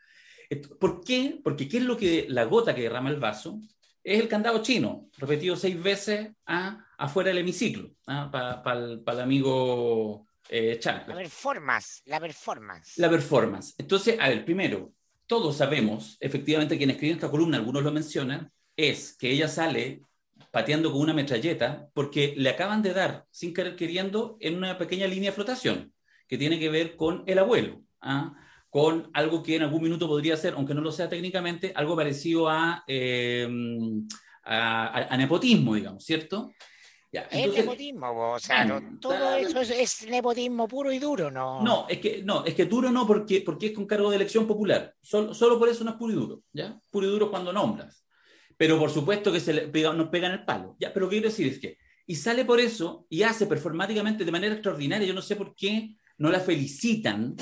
[0.79, 1.41] ¿Por qué?
[1.43, 3.59] Porque ¿qué es lo que la gota que derrama el vaso?
[4.03, 6.85] Es el candado chino, repetido seis veces ¿ah?
[6.97, 8.31] afuera del hemiciclo, ¿ah?
[8.31, 8.83] para
[9.17, 12.99] el amigo eh, La performance, la performance.
[12.99, 13.75] La performance.
[13.79, 14.93] Entonces, a ver, primero,
[15.27, 20.03] todos sabemos, efectivamente, quien escribe esta columna, algunos lo mencionan, es que ella sale
[20.51, 25.07] pateando con una metralleta porque le acaban de dar, sin querer queriendo, en una pequeña
[25.07, 25.93] línea de flotación
[26.27, 27.83] que tiene que ver con el abuelo.
[28.01, 28.35] ¿ah?
[28.79, 32.49] Con algo que en algún minuto podría ser, aunque no lo sea técnicamente, algo parecido
[32.49, 33.49] a, eh,
[34.45, 36.53] a, nepotismo, digamos, ¿cierto?
[37.11, 41.61] es nepotismo, o sea, todo eso es, nepotismo puro y duro, ¿no?
[41.61, 44.47] No, es que, no, es que duro no, porque, porque es con cargo de elección
[44.47, 44.95] popular.
[45.03, 46.81] Solo, solo por eso no es puro y duro, ¿ya?
[46.89, 48.07] Puro y duro cuando nombras.
[48.57, 50.93] Pero por supuesto que se le pega, nos pegan el palo, ¿ya?
[50.93, 54.31] Pero lo que quiero decir es que, y sale por eso, y hace performáticamente de
[54.31, 57.37] manera extraordinaria, yo no sé por qué no la felicitan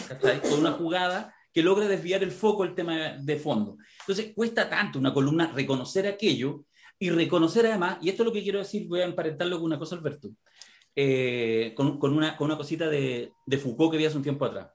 [0.49, 3.79] con una jugada que logra desviar el foco del tema de fondo.
[4.01, 6.65] Entonces, cuesta tanto una columna reconocer aquello
[6.99, 9.79] y reconocer además, y esto es lo que quiero decir, voy a emparentarlo con una
[9.79, 10.31] cosa, Alberto,
[10.95, 14.45] eh, con, con, una, con, una, cosita de, de, Foucault que vi hace un tiempo
[14.45, 14.71] atrás.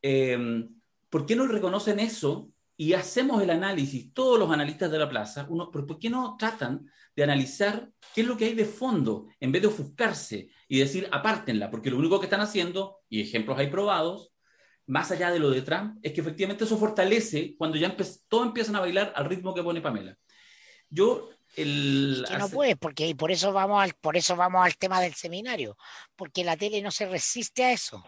[0.00, 0.66] Eh,
[1.08, 5.46] ¿Por qué no reconocen eso y hacemos el análisis, todos los analistas de la plaza,
[5.48, 9.52] uno, ¿por qué no tratan de analizar qué es lo que hay de fondo en
[9.52, 11.70] vez de ofuscarse y decir apártenla?
[11.70, 14.32] Porque lo único que están haciendo, y ejemplos hay probados,
[14.86, 17.96] más allá de lo de Trump, es que efectivamente eso fortalece cuando ya
[18.28, 20.16] todos empiezan a bailar al ritmo que pone Pamela.
[20.90, 24.76] Yo el, que no puede, porque y por eso vamos al, por eso vamos al
[24.76, 25.76] tema del seminario,
[26.16, 28.04] porque la tele no se resiste a eso.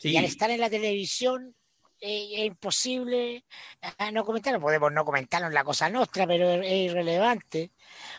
[0.00, 1.56] Y al estar en la televisión
[2.00, 3.44] es imposible
[3.98, 4.60] ah, no comentarlo.
[4.60, 7.72] Podemos no comentarlo en la cosa nuestra, pero es, irrelevante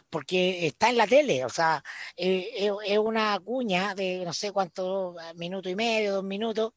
[0.10, 1.46] porque está en la tele.
[1.46, 1.84] O sea,
[2.16, 6.74] eh, es una cuña de no sé cuánto, minuto y medio, dos minutos,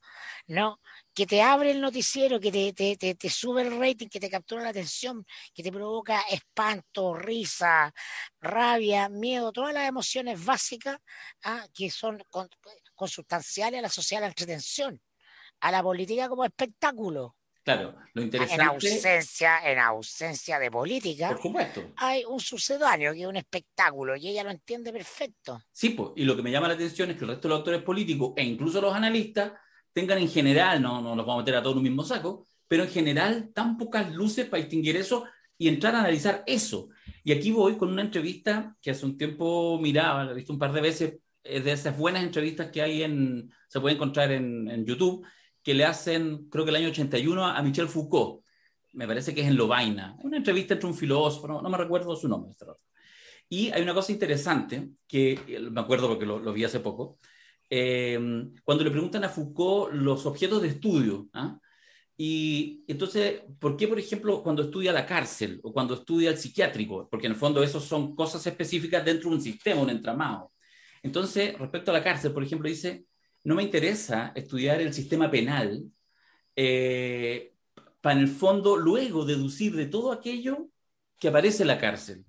[0.47, 0.81] ¿no?
[1.15, 4.63] Que te abre el noticiero, que te, te, te, sube el rating, que te captura
[4.63, 7.93] la atención, que te provoca espanto, risa,
[8.41, 10.99] rabia, miedo, todas las emociones básicas
[11.45, 11.67] ¿ah?
[11.75, 12.23] que son
[12.95, 15.01] consustanciales a la social entretención
[15.61, 17.37] a la política como espectáculo.
[17.69, 18.63] Claro, lo interesante.
[18.63, 21.29] En ausencia, en ausencia de política.
[21.29, 21.93] Por supuesto.
[21.97, 25.61] Hay un sucedáneo que es un espectáculo y ella lo entiende perfecto.
[25.71, 27.59] Sí, pues, y lo que me llama la atención es que el resto de los
[27.59, 29.53] actores políticos e incluso los analistas
[29.93, 32.47] tengan en general, no, no nos vamos a meter a todos en un mismo saco,
[32.67, 35.27] pero en general tan pocas luces para distinguir eso
[35.59, 36.89] y entrar a analizar eso.
[37.23, 40.59] Y aquí voy con una entrevista que hace un tiempo miraba, la he visto un
[40.59, 44.71] par de veces, es de esas buenas entrevistas que hay en, se puede encontrar en,
[44.71, 45.27] en YouTube,
[45.69, 48.43] que le hacen, creo que el año 81, a Michel Foucault.
[48.95, 50.17] Me parece que es en Lovaina.
[50.23, 52.57] Una entrevista entre un filósofo, no, me recuerdo su nombre.
[53.51, 55.39] Y hay una cosa interesante, que
[55.71, 57.19] me acuerdo porque lo, vi hace poco,
[57.69, 58.19] eh,
[58.65, 61.29] cuando le preguntan a Foucault los objetos de estudio.
[61.35, 61.61] ¿ah?
[62.17, 67.11] Y entonces, ¿por qué, por ejemplo, cuando estudia la cárcel o cuando estudia el psiquiátrico?
[67.11, 70.51] Porque en el fondo esos son cosas específicas dentro de un sistema, un entramado.
[71.03, 73.05] Entonces, respecto a la cárcel, por ejemplo, dice,
[73.45, 75.85] no me interesa estudiar el sistema penal
[76.57, 77.55] eh,
[78.01, 80.69] para en el fondo luego deducir de todo aquello
[81.19, 82.25] que aparece en la cárcel.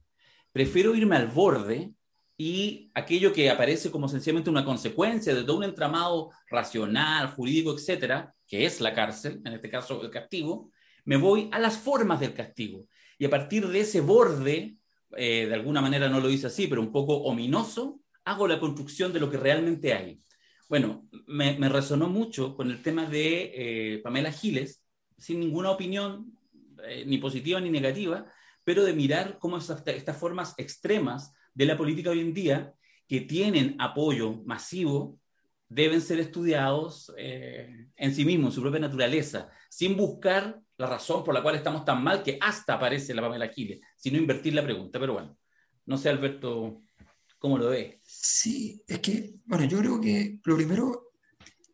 [0.52, 1.94] Prefiero irme al borde
[2.38, 8.34] y aquello que aparece como sencillamente una consecuencia de todo un entramado racional, jurídico, etcétera,
[8.48, 10.72] que es la cárcel, en este caso el castigo,
[11.06, 12.86] me voy a las formas del castigo.
[13.18, 14.78] Y a partir de ese borde,
[15.18, 19.12] eh, de alguna manera no lo hice así, pero un poco ominoso, hago la construcción
[19.12, 20.22] de lo que realmente hay.
[20.70, 24.84] Bueno, me, resonó mucho con el tema de eh, Pamela Giles,
[25.18, 26.38] sin ninguna opinión,
[26.88, 28.32] eh, ni positiva ni negativa,
[28.64, 29.84] pero de mirar cómo estas,
[30.16, 32.76] formas extremas de la política hoy en día,
[33.08, 35.20] que tienen apoyo masivo,
[35.68, 41.24] deben ser estudiados eh, en sí mismos, en su propia naturaleza, sin buscar la razón
[41.24, 44.64] por la cual estamos tan mal que hasta aparece la Pamela Giles, sino invertir la
[44.64, 45.00] pregunta.
[45.00, 45.36] Pero bueno,
[45.88, 46.84] no sé, Alberto,
[47.40, 47.96] ¿cómo lo ves?
[48.04, 51.14] Sí, es que, bueno, yo creo que lo primero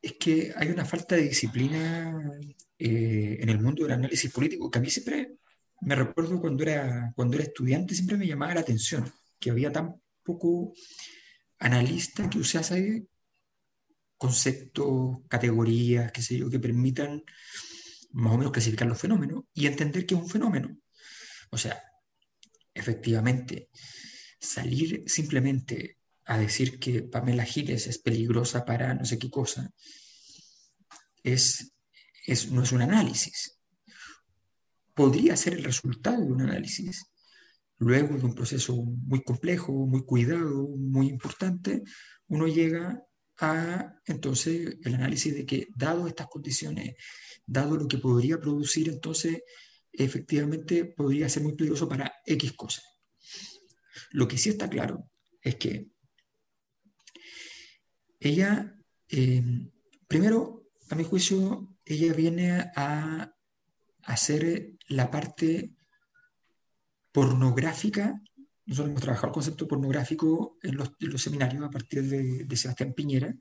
[0.02, 2.40] es que hay una falta de disciplina
[2.78, 5.38] eh, en el mundo del análisis político, que a mí siempre
[5.82, 9.96] me recuerdo cuando era, cuando era estudiante, siempre me llamaba la atención, que había tan
[10.24, 10.74] poco
[11.60, 13.08] analista que usase
[14.18, 17.24] conceptos, categorías, qué sé yo, que permitan
[18.12, 20.78] más o menos clasificar los fenómenos y entender que es un fenómeno.
[21.50, 21.82] O sea,
[22.74, 23.70] efectivamente,
[24.46, 29.72] salir simplemente a decir que Pamela Giles es peligrosa para no sé qué cosa,
[31.24, 31.72] es,
[32.52, 33.60] no es un análisis.
[34.94, 37.06] Podría ser el resultado de un análisis.
[37.78, 41.84] Luego de un proceso muy complejo, muy cuidado, muy importante,
[42.28, 43.04] uno llega
[43.40, 46.96] a entonces el análisis de que dado estas condiciones,
[47.46, 49.42] dado lo que podría producir, entonces
[49.92, 52.95] efectivamente podría ser muy peligroso para X cosas.
[54.12, 55.10] Lo que sí está claro
[55.42, 55.88] es que
[58.20, 58.76] ella,
[59.10, 59.44] eh,
[60.08, 63.32] primero, a mi juicio, ella viene a
[64.04, 65.76] hacer la parte
[67.12, 68.22] pornográfica.
[68.66, 73.36] Nosotros hemos trabajado el concepto pornográfico en los, seminarios a partir de, Sebastián Piñera.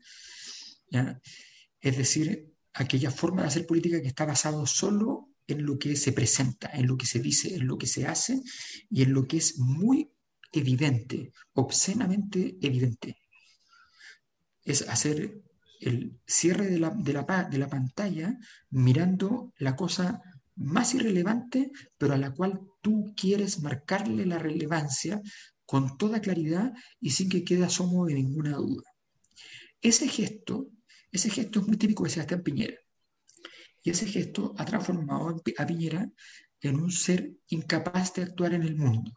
[1.81, 6.13] Es decir, aquella forma de hacer política que está basado solo en lo que se
[6.13, 8.43] presenta, en lo que se dice, en lo que se hace
[8.91, 10.14] y en lo que es muy
[10.55, 13.19] evidente, obscenamente evidente
[14.65, 15.43] es hacer
[15.81, 18.39] el cierre de la, de la, pantalla
[18.71, 20.23] mirando la cosa
[20.57, 25.21] más irrelevante, pero a la cual tú quieres marcarle la relevancia
[25.67, 28.85] con toda claridad y sin que quede asomo de ninguna duda.
[29.81, 30.69] Ese gesto,
[31.11, 32.77] ese gesto es muy típico de Sebastián Piñera.
[33.83, 36.09] Y ese gesto ha transformado a Piñera
[36.61, 39.13] en un ser incapaz de actuar en el mundo.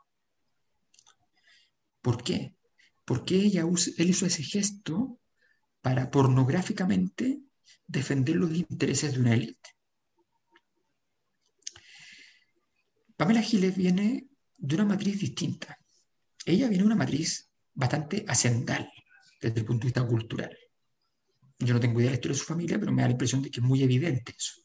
[2.08, 2.56] ¿Por qué?
[3.04, 3.66] Porque ella,
[3.98, 5.20] él hizo ese gesto
[5.82, 7.42] para pornográficamente
[7.86, 9.72] defender los intereses de una élite.
[13.18, 15.78] Pamela Giles viene de una matriz distinta.
[16.46, 18.90] Ella viene de una matriz bastante ascendal
[19.42, 20.58] desde el punto de vista cultural.
[21.60, 23.42] Yo no tengo idea de la historia de su familia, pero me da la impresión
[23.42, 24.62] de que es muy evidente eso.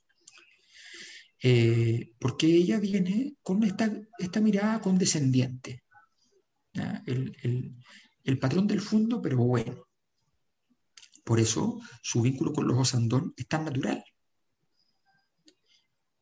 [1.43, 5.82] Eh, porque ella viene con esta, esta mirada condescendiente.
[6.75, 7.77] El,
[8.25, 9.87] el, patrón del fondo, pero bueno.
[11.25, 14.05] Por eso su vínculo con los Osandón es tan natural.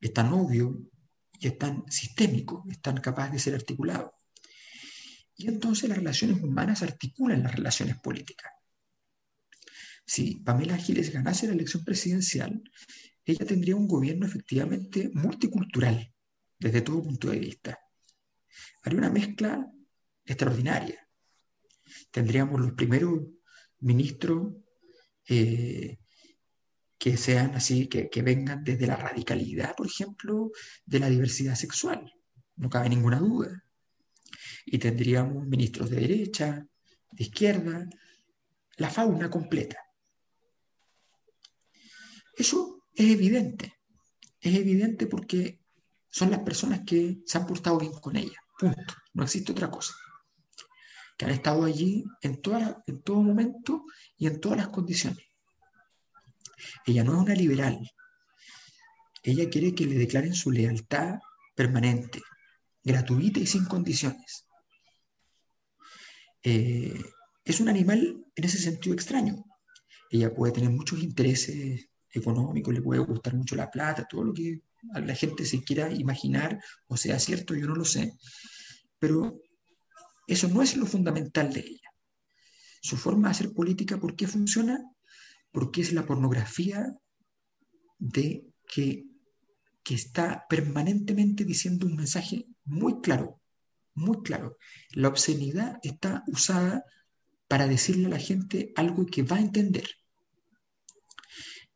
[0.01, 0.79] es tan obvio
[1.39, 4.15] y es tan sistémico, es tan capaz de ser articulado.
[5.37, 8.53] Y entonces las relaciones humanas articulan las relaciones políticas.
[10.05, 12.63] Si Pamela Giles ganase la elección presidencial,
[13.25, 16.13] ella tendría un gobierno efectivamente multicultural
[16.59, 17.79] desde todo punto de vista.
[18.83, 19.67] Haría una mezcla
[20.25, 21.07] extraordinaria.
[22.11, 23.21] Tendríamos los primeros
[23.81, 24.55] ministros
[25.29, 25.99] eh,
[26.99, 30.51] que sean así, que, que, vengan desde la radicalidad, por ejemplo,
[30.85, 32.13] de la diversidad sexual.
[32.57, 33.65] No cabe ninguna duda.
[34.67, 36.67] Y tendríamos ministros de derecha,
[37.13, 37.89] de izquierda,
[38.77, 39.79] la fauna completa.
[42.37, 43.75] Eso es evidente.
[44.41, 45.61] Es evidente porque
[46.09, 48.39] son las personas que se han portado bien con ella.
[48.59, 48.95] Punto.
[49.15, 49.95] No existe otra cosa.
[51.21, 52.41] Que han estado allí en,
[52.87, 53.85] en todo momento
[54.17, 55.23] y en todas las condiciones.
[56.87, 57.79] Ella no es una liberal.
[59.23, 61.19] Ella quiere que le declaren su lealtad
[61.55, 62.23] permanente,
[62.83, 64.47] gratuita y sin condiciones.
[66.43, 66.99] Eh,
[67.45, 69.45] es un animal en ese sentido extraño.
[70.11, 74.63] Ella puede tener muchos intereses económicos, le puede gustar mucho la plata, todo lo que
[74.95, 78.15] la gente se quiera imaginar o sea cierto, yo no lo sé.
[78.99, 79.43] Pero
[80.31, 81.91] eso no es lo fundamental de ella.
[82.81, 84.81] Su forma de hacer política, ¿por qué funciona?
[85.51, 86.95] Porque es la pornografía
[87.99, 89.07] de que,
[89.83, 93.41] que está permanentemente diciendo un mensaje muy claro,
[93.95, 94.57] muy claro.
[94.93, 96.85] La obscenidad está usada
[97.49, 99.89] para decirle a la gente algo que va a entender.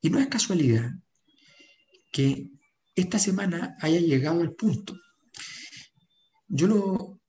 [0.00, 0.92] Y no es casualidad
[2.12, 2.52] que
[2.94, 4.94] esta semana haya llegado al punto.
[6.46, 7.20] Yo lo,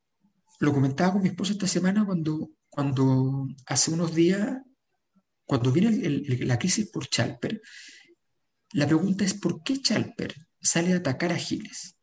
[0.65, 4.57] lo comentaba con mi esposa esta semana cuando, cuando hace unos días,
[5.45, 7.61] cuando viene la crisis por Chalper,
[8.73, 11.95] la pregunta es ¿por qué Chalper sale a atacar a Giles?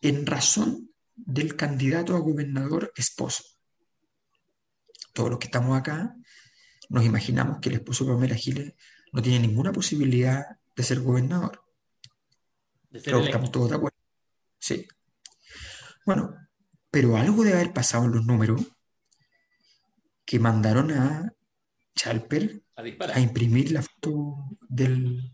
[0.00, 3.42] En razón del candidato a gobernador esposo.
[5.12, 6.14] Todos los que estamos acá
[6.90, 8.74] nos imaginamos que el esposo de Pamela Giles
[9.12, 10.44] no tiene ninguna posibilidad
[10.76, 11.62] de ser gobernador.
[13.02, 13.96] Creo que estamos todos de acuerdo.
[14.58, 14.86] Sí.
[16.04, 16.45] Bueno,
[16.90, 18.62] pero algo debe haber pasado en los números
[20.24, 21.32] que mandaron a
[21.94, 25.32] Chalper a, imprimir la foto del,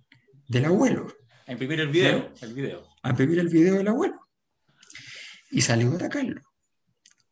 [0.65, 1.09] abuelo.
[1.47, 2.89] A imprimir el video, el video.
[3.03, 4.29] A imprimir el video del abuelo.
[5.51, 6.41] Y salió a atacarlo.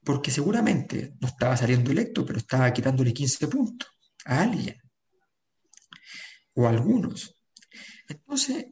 [0.03, 3.89] Porque seguramente no estaba saliendo electo, pero estaba quitándole 15 puntos
[4.25, 4.81] a alguien
[6.55, 7.37] o algunos.
[8.09, 8.67] Entonces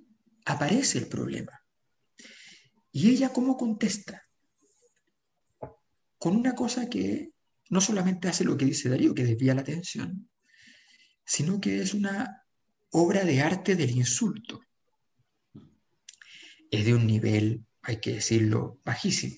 [0.45, 1.53] aparece el problema.
[2.91, 4.28] ¿Y ella cómo contesta?
[6.19, 7.33] Con una cosa que
[7.71, 10.29] no solamente hace lo que dice Darío, que desvía la atención,
[11.25, 12.45] sino que es una
[12.91, 14.61] obra de arte del insulto.
[16.71, 19.37] Es de un nivel, hay que decirlo, bajísimo.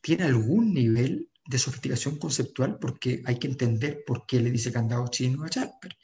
[0.00, 5.08] Tiene algún nivel de sofisticación conceptual porque hay que entender por qué le dice candado
[5.08, 5.96] chino a Chalper.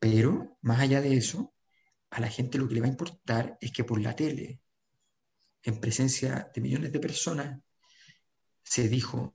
[0.00, 1.54] Pero más allá de eso,
[2.10, 4.60] a la gente lo que le va a importar es que por la tele,
[5.62, 7.60] en presencia de millones de personas,
[8.62, 9.32] se dijo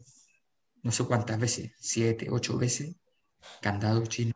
[0.87, 2.95] no sé cuántas veces, siete, ocho veces,
[3.61, 4.33] candado chino.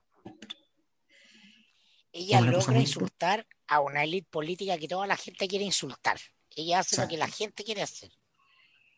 [2.12, 6.20] Ella logra insultar a una élite política que toda la gente quiere insultar.
[6.50, 8.12] Ella hace lo que la gente quiere hacer.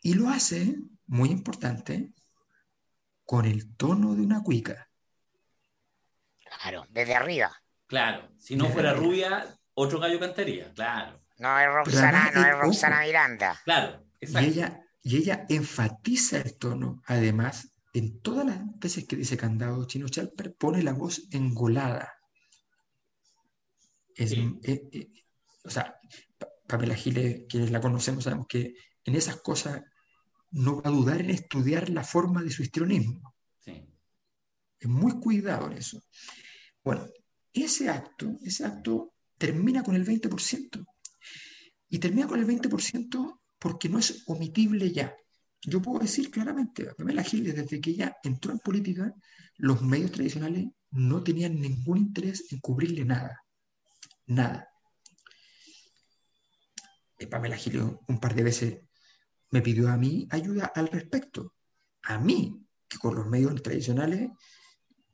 [0.01, 2.11] Y lo hace, muy importante,
[3.23, 4.89] con el tono de una cuica.
[6.43, 7.51] Claro, desde arriba.
[7.85, 11.21] Claro, si no fuera rubia, otro gallo cantaría, claro.
[11.37, 13.61] No es Roxana, no es Roxana Miranda.
[13.63, 14.49] Claro, exacto.
[14.49, 19.86] Y ella, y ella enfatiza el tono, además, en todas las veces que dice candado
[19.86, 22.14] chino Chalper, pone la voz engolada.
[24.16, 25.10] Es, eh, eh,
[25.64, 25.99] o sea,
[26.68, 29.82] Pamela Giles, quienes la conocemos, sabemos que en esas cosas
[30.51, 33.36] no va a dudar en estudiar la forma de su histrionismo.
[33.60, 33.86] Sí.
[34.80, 36.01] Es muy cuidado en eso.
[36.82, 37.08] Bueno,
[37.51, 40.86] ese acto, ese acto termina con el 20%.
[41.89, 45.16] Y termina con el 20% porque no es omitible ya.
[45.61, 49.16] Yo puedo decir claramente, a Pamela Giles, desde que ella entró en política,
[49.55, 53.41] los medios tradicionales no tenían ningún interés en cubrirle nada.
[54.26, 54.68] Nada.
[57.18, 58.80] Y Pamela Giles un par de veces
[59.51, 61.53] me pidió a mí ayuda al respecto.
[62.01, 64.30] A mí, que con los medios tradicionales,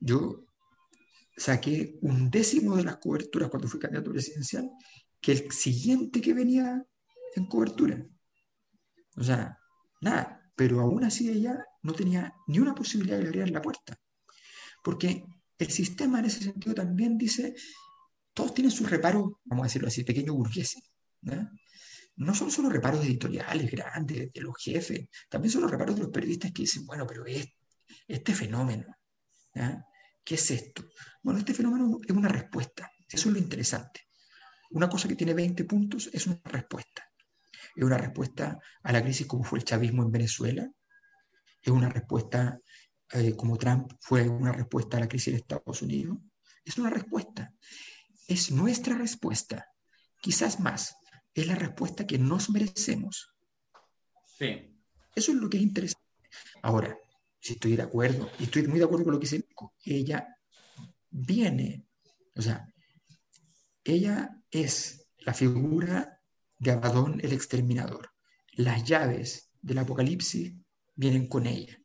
[0.00, 0.44] yo
[1.36, 4.68] saqué un décimo de las coberturas cuando fui candidato presidencial
[5.20, 6.84] que el siguiente que venía
[7.36, 8.04] en cobertura.
[9.16, 9.58] O sea,
[10.00, 13.96] nada, pero aún así ella no tenía ni una posibilidad de abrir la puerta.
[14.82, 15.24] Porque
[15.58, 17.54] el sistema en ese sentido también dice,
[18.32, 20.82] todos tienen sus reparos, vamos a decirlo así, pequeños burgueses.
[22.16, 26.10] no son solo reparos editoriales grandes de los jefes, también son los reparos de los
[26.10, 27.24] periodistas que dicen, bueno, pero
[28.06, 28.86] este fenómeno,
[30.24, 30.84] ¿qué es esto?
[31.22, 34.02] Bueno, este fenómeno es una respuesta, eso es lo interesante.
[34.70, 37.09] Una cosa que tiene 20 puntos es una respuesta.
[37.74, 40.70] Es una respuesta a la crisis como fue el chavismo en Venezuela,
[41.62, 42.58] es una respuesta
[43.12, 46.18] eh, como Trump fue una respuesta a la crisis de Estados Unidos,
[46.64, 47.52] es una respuesta.
[48.28, 49.66] Es nuestra respuesta,
[50.20, 50.94] quizás más,
[51.34, 53.34] es la respuesta que nos merecemos.
[54.38, 54.76] Sí.
[55.14, 56.06] Eso es lo que es interesante.
[56.62, 56.96] Ahora,
[57.40, 59.44] si estoy de acuerdo, y estoy muy de acuerdo con lo que dice
[59.84, 60.26] ella
[61.10, 61.84] viene,
[62.36, 62.72] o sea,
[63.82, 66.19] ella es la figura
[66.60, 68.10] de Abadón el exterminador.
[68.52, 70.54] Las llaves del apocalipsis
[70.94, 71.76] vienen con ella.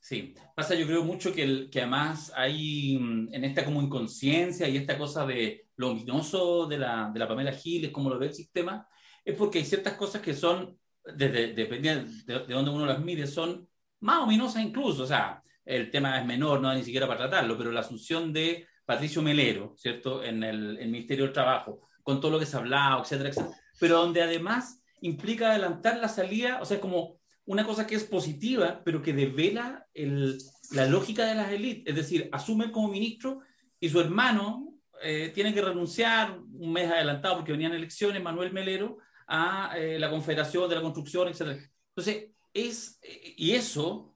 [0.00, 4.76] Sí, pasa yo creo mucho que, que además hay mm, en esta como inconsciencia y
[4.76, 8.34] esta cosa de lo ominoso de la, de la Pamela Giles, como lo ve el
[8.34, 8.86] sistema,
[9.24, 10.76] es porque hay ciertas cosas que son,
[11.16, 13.68] desde, dependiendo de, de donde uno las mire, son
[14.00, 17.56] más ominosas incluso, o sea, el tema es menor, no da ni siquiera para tratarlo,
[17.56, 22.32] pero la asunción de Patricio Melero, ¿cierto?, en el, el Ministerio del Trabajo, con todo
[22.32, 26.64] lo que se ha hablado, etcétera, etcétera, pero donde además implica adelantar la salida, o
[26.64, 30.38] sea, como una cosa que es positiva, pero que devela el,
[30.70, 31.84] la lógica de las élites.
[31.86, 33.40] Es decir, asume como ministro
[33.80, 38.98] y su hermano eh, tiene que renunciar un mes adelantado porque venían elecciones, Manuel Melero,
[39.26, 41.60] a eh, la Confederación de la Construcción, etc.
[41.88, 43.00] Entonces, es,
[43.36, 44.14] y eso,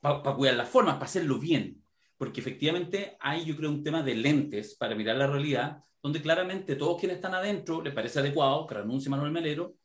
[0.00, 1.82] para cuidar las formas, para hacerlo bien,
[2.16, 6.76] porque efectivamente hay, yo creo, un tema de lentes para mirar la realidad, donde claramente
[6.76, 9.76] todos quienes están adentro les parece adecuado que renuncie Manuel Melero,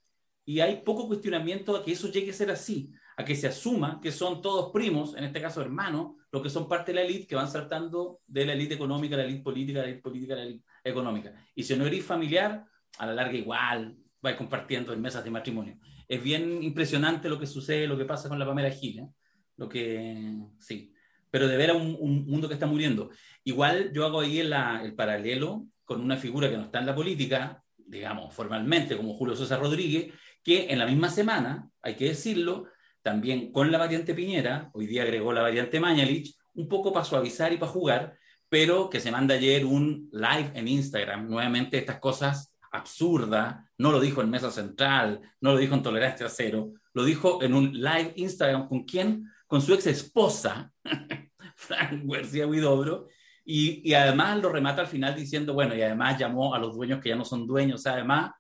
[0.44, 4.00] y hay poco cuestionamiento a que eso llegue a ser así, a que se asuma
[4.02, 7.28] que son todos primos, en este caso hermanos, los que son parte de la élite,
[7.28, 10.38] que van saltando de la élite económica a la élite política, la élite política a
[10.38, 11.34] la élite económica.
[11.54, 12.66] Y si no eres familiar,
[12.98, 15.78] a la larga igual vais compartiendo en mesas de matrimonio.
[16.08, 19.10] Es bien impresionante lo que sucede, lo que pasa con la Pamela Gil, ¿eh?
[19.58, 20.94] lo que, sí,
[21.30, 23.10] pero de ver a un, un, mundo que está muriendo.
[23.44, 26.94] Igual yo hago ahí el, el paralelo con una figura que no está en la
[26.94, 30.14] política, digamos, formalmente, como Julio César Rodríguez,
[30.44, 32.66] que en la misma semana, hay que decirlo,
[33.02, 37.54] también con la variante Piñera, hoy día agregó la variante Mañalich, un poco para suavizar
[37.54, 38.18] y para jugar,
[38.50, 44.02] pero que se manda ayer un live en Instagram, nuevamente estas cosas absurdas, no lo
[44.02, 48.12] dijo en Mesa Central, no lo dijo en Tolerancia Cero, lo dijo en un live
[48.18, 49.24] Instagram, ¿con quién?
[49.48, 50.70] Con su ex esposa,
[51.56, 53.08] Frank García Huidobro,
[53.50, 57.02] y, y, además lo remata al final diciendo, bueno, y además llamó a los dueños
[57.02, 58.32] que ya no son dueños, además,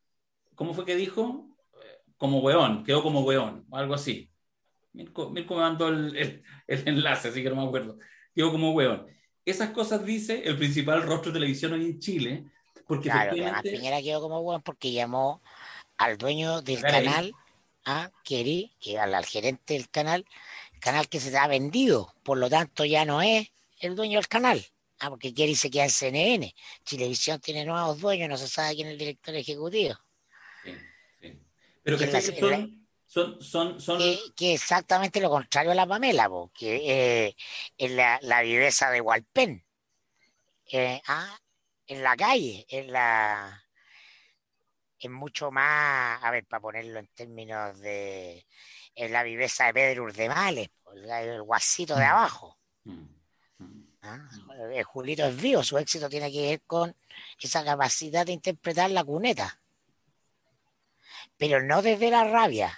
[0.53, 1.47] ¿cómo fue que dijo?
[2.17, 4.29] como weón, quedó como weón, o algo así.
[4.93, 7.97] Mirko, me mandó el, el, el, enlace, así que no me acuerdo.
[8.33, 9.05] Quedó como weón.
[9.45, 12.45] Esas cosas dice el principal rostro de televisión hoy en Chile,
[12.87, 13.71] porque claro, efectivamente...
[13.71, 15.41] Piñera quedó como weón porque llamó
[15.97, 17.33] al dueño del canal,
[17.85, 20.25] a Kerry, que al, al gerente del canal,
[20.79, 23.49] canal que se ha vendido, por lo tanto ya no es
[23.79, 24.65] el dueño del canal.
[24.99, 26.55] Ah, porque Kerry se queda en CNN.
[26.83, 29.95] Chilevisión tiene nuevos dueños, no se sabe quién es el director ejecutivo.
[31.83, 33.97] Pero que, la, son, son, son, son...
[33.97, 37.35] Que, que, exactamente lo contrario a la Pamela, po, que eh,
[37.77, 39.63] es la, la, viveza de Walpen.
[40.71, 41.39] Eh, ah,
[41.85, 43.63] en la calle, en la
[44.99, 48.45] es mucho más, a ver, para ponerlo en términos de
[48.95, 52.09] es la viveza de Pedro Urdemales, el, el guasito de mm.
[52.09, 52.57] abajo.
[52.83, 53.16] Mm.
[54.07, 54.29] ¿Ah?
[54.73, 56.95] El Julito es vivo, su éxito tiene que ver con
[57.39, 59.59] esa capacidad de interpretar la cuneta
[61.37, 62.77] pero no desde la rabia.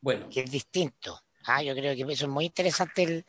[0.00, 0.28] Bueno.
[0.30, 1.22] Que es distinto.
[1.46, 3.24] Ah, yo creo que eso es muy interesante el,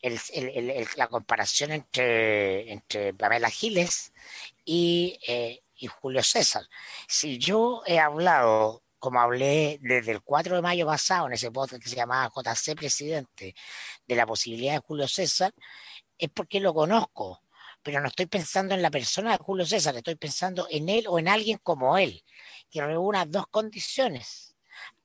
[0.00, 4.12] el, el, la comparación entre, entre Pamela Giles
[4.64, 6.64] y, eh, y Julio César.
[7.08, 11.82] Si yo he hablado, como hablé desde el 4 de mayo pasado en ese podcast
[11.82, 13.54] que se llamaba JC Presidente,
[14.06, 15.52] de la posibilidad de Julio César,
[16.18, 17.42] es porque lo conozco,
[17.82, 21.18] pero no estoy pensando en la persona de Julio César, estoy pensando en él o
[21.18, 22.24] en alguien como él
[22.70, 24.56] que reúna dos condiciones.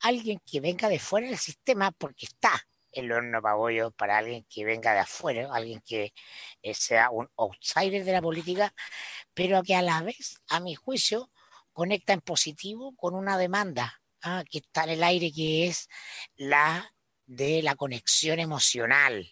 [0.01, 4.65] Alguien que venga de fuera del sistema porque está el horno pabollo para alguien que
[4.65, 6.13] venga de afuera, alguien que
[6.61, 8.73] eh, sea un outsider de la política,
[9.33, 11.31] pero que a la vez, a mi juicio,
[11.73, 14.43] conecta en positivo con una demanda ¿ah?
[14.49, 15.87] que está en el aire, que es
[16.35, 16.93] la
[17.25, 19.31] de la conexión emocional.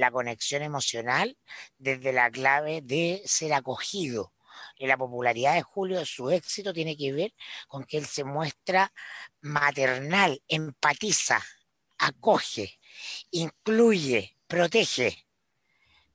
[0.00, 1.36] La conexión emocional
[1.76, 4.32] desde la clave de ser acogido,
[4.78, 7.34] la popularidad de Julio, su éxito tiene que ver
[7.68, 8.92] con que él se muestra
[9.42, 11.44] maternal, empatiza,
[11.98, 12.78] acoge,
[13.30, 15.26] incluye, protege.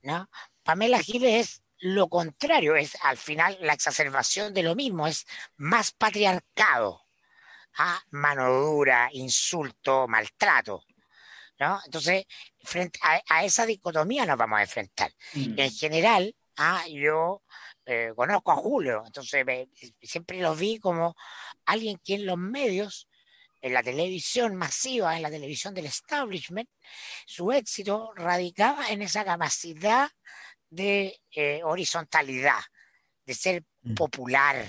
[0.02, 0.30] ¿no?
[0.64, 5.28] Pamela Giles es lo contrario, es al final la exacerbación de lo mismo, es
[5.58, 7.06] más patriarcado,
[7.78, 8.02] ¿ah?
[8.10, 10.84] mano dura, insulto, maltrato.
[11.60, 11.80] ¿no?
[11.86, 12.26] Entonces,
[12.66, 15.12] frente a, esa dicotomía nos vamos a enfrentar.
[15.34, 15.60] Mm.
[15.60, 16.84] En general, ¿ah?
[16.90, 17.44] yo
[17.86, 19.46] eh, conozco a Julio, entonces
[20.02, 21.16] siempre lo vi como
[21.66, 23.08] alguien que en los medios,
[23.62, 26.70] en la televisión masiva, en la televisión del establishment,
[27.26, 30.10] su éxito radicaba en esa capacidad
[30.70, 32.60] de eh, horizontalidad,
[33.26, 33.94] de ser mm.
[33.96, 34.66] popular,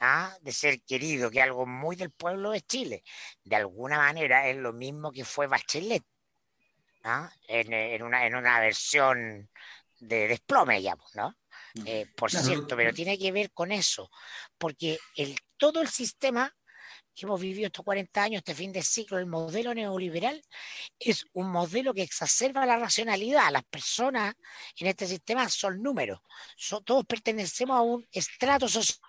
[0.00, 0.36] ¿ah?
[0.40, 3.02] de ser querido, que algo muy del pueblo de Chile.
[3.42, 6.04] De alguna manera es lo mismo que fue Bachelet,
[7.04, 7.30] ¿ah?
[7.46, 9.48] en, una, en una versión
[10.00, 11.36] de desplome pues, ¿no?
[11.86, 14.10] Eh, por cierto, pero tiene que ver con eso,
[14.58, 16.54] porque el, todo el sistema
[17.14, 20.42] que hemos vivido estos 40 años, este fin de ciclo, el modelo neoliberal,
[20.98, 23.52] es un modelo que exacerba la racionalidad.
[23.52, 24.34] Las personas
[24.76, 26.20] en este sistema son números.
[26.84, 29.03] todos pertenecemos a un estrato social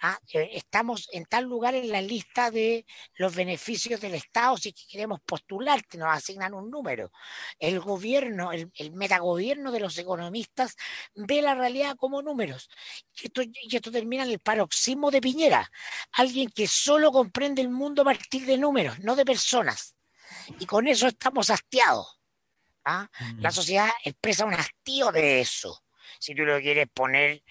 [0.00, 2.86] Ah, eh, estamos en tal lugar en la lista de
[3.16, 7.10] los beneficios del Estado si queremos postular, que nos asignan un número.
[7.58, 10.76] El gobierno, el, metagobierno de los economistas
[11.14, 12.70] ve la realidad como números.
[13.20, 15.68] Y esto, y esto termina en el paroxismo de Piñera,
[16.12, 19.96] alguien que solo comprende el mundo a partir de números, no de personas.
[20.60, 22.20] Y con eso estamos hastiados.
[22.84, 23.08] ¿ah?
[23.38, 23.52] La mm.
[23.52, 25.82] sociedad expresa un hastío de eso
[26.18, 27.42] si tú lo quieres poner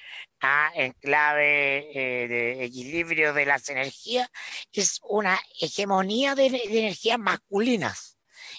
[0.42, 4.30] a, en clave eh, de equilibrio de las energías,
[4.72, 8.18] es una hegemonía de, energías masculinas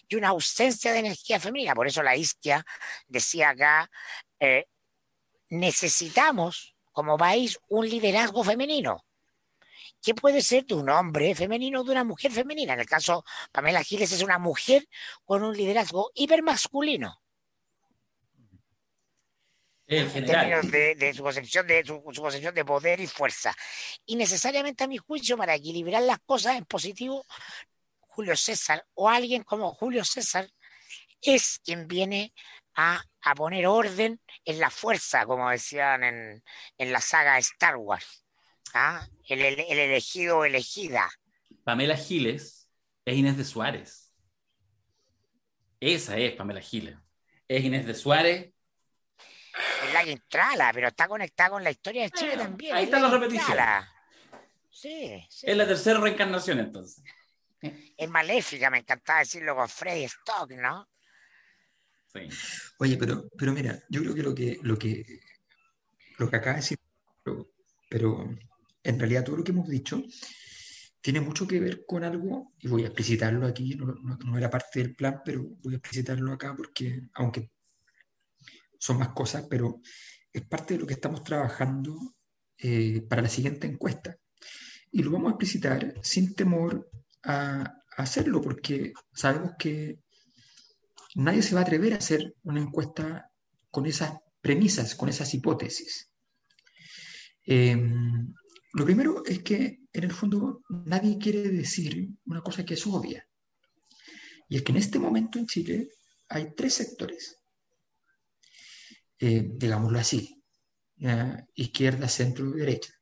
[0.08, 1.74] y una ausencia de energía femenina.
[1.74, 2.64] Por eso la isquia
[3.06, 3.90] decía acá,
[4.40, 4.66] eh,
[5.48, 9.04] necesitamos como país un liderazgo femenino.
[10.02, 12.74] ¿Qué puede ser de un hombre femenino o de una mujer femenina?
[12.74, 14.88] En el caso, Pamela Giles es una mujer
[15.24, 17.20] con un liderazgo hipermasculino
[19.88, 23.54] en términos de, su concepción de su, concepción de poder y fuerza.
[24.04, 27.24] Y necesariamente a mi juicio, para equilibrar las cosas en positivo,
[28.00, 30.48] Julio César o alguien como Julio César
[31.22, 32.34] es quien viene
[32.74, 33.02] a,
[33.36, 36.42] poner orden en la fuerza, como decían en,
[36.78, 38.24] la saga Star Wars.
[38.74, 39.06] ¿ah?
[39.26, 41.10] El, el, el elegido o elegida.
[41.64, 42.68] Pamela Giles
[43.04, 44.14] es Inés de Suárez.
[45.80, 46.96] Esa es Pamela Giles.
[47.46, 48.52] Es Inés de Suárez
[49.86, 52.76] es la que entrala, pero está conectada con la historia de Chile también.
[52.76, 53.58] Ahí está la, repetición.
[54.70, 55.46] Sí, sí.
[55.48, 57.02] Es la tercera reencarnación entonces.
[57.60, 60.88] Es maléfica, me encantaba decirlo con Freddy Stock, ¿no?
[62.12, 62.20] Sí.
[62.78, 65.20] Oye, pero, pero mira, yo creo que lo que, lo que,
[66.18, 66.78] lo que acaba de decir,
[67.88, 68.30] pero,
[68.84, 70.02] en realidad todo lo que hemos dicho
[71.00, 73.86] tiene mucho que ver con algo, y voy a explicitarlo aquí, no,
[74.24, 77.50] no, era parte del plan, pero voy a explicitarlo acá porque, aunque
[78.78, 79.80] son más cosas, pero
[80.32, 82.14] es parte de lo que estamos trabajando
[82.58, 84.16] eh, para la siguiente encuesta.
[84.90, 86.90] Y lo vamos a explicitar sin temor
[87.24, 89.98] a, hacerlo, porque sabemos que
[91.16, 93.28] nadie se va a atrever a hacer una encuesta
[93.72, 96.08] con esas premisas, con esas hipótesis.
[97.44, 98.32] Em,
[98.74, 103.26] lo primero es que en el fondo nadie quiere decir una cosa que es obvia.
[104.48, 105.88] Y es que en este momento en Chile
[106.28, 107.37] hay tres sectores
[109.20, 110.42] eh, digámoslo así,
[111.54, 112.92] izquierda, centro, derecha.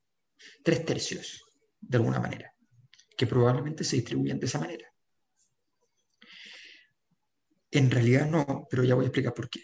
[0.63, 1.43] Tres tercios,
[1.79, 2.53] de alguna manera,
[3.17, 4.87] que probablemente se distribuyen de esa manera.
[7.71, 9.61] En realidad no, pero ya voy a explicar por qué.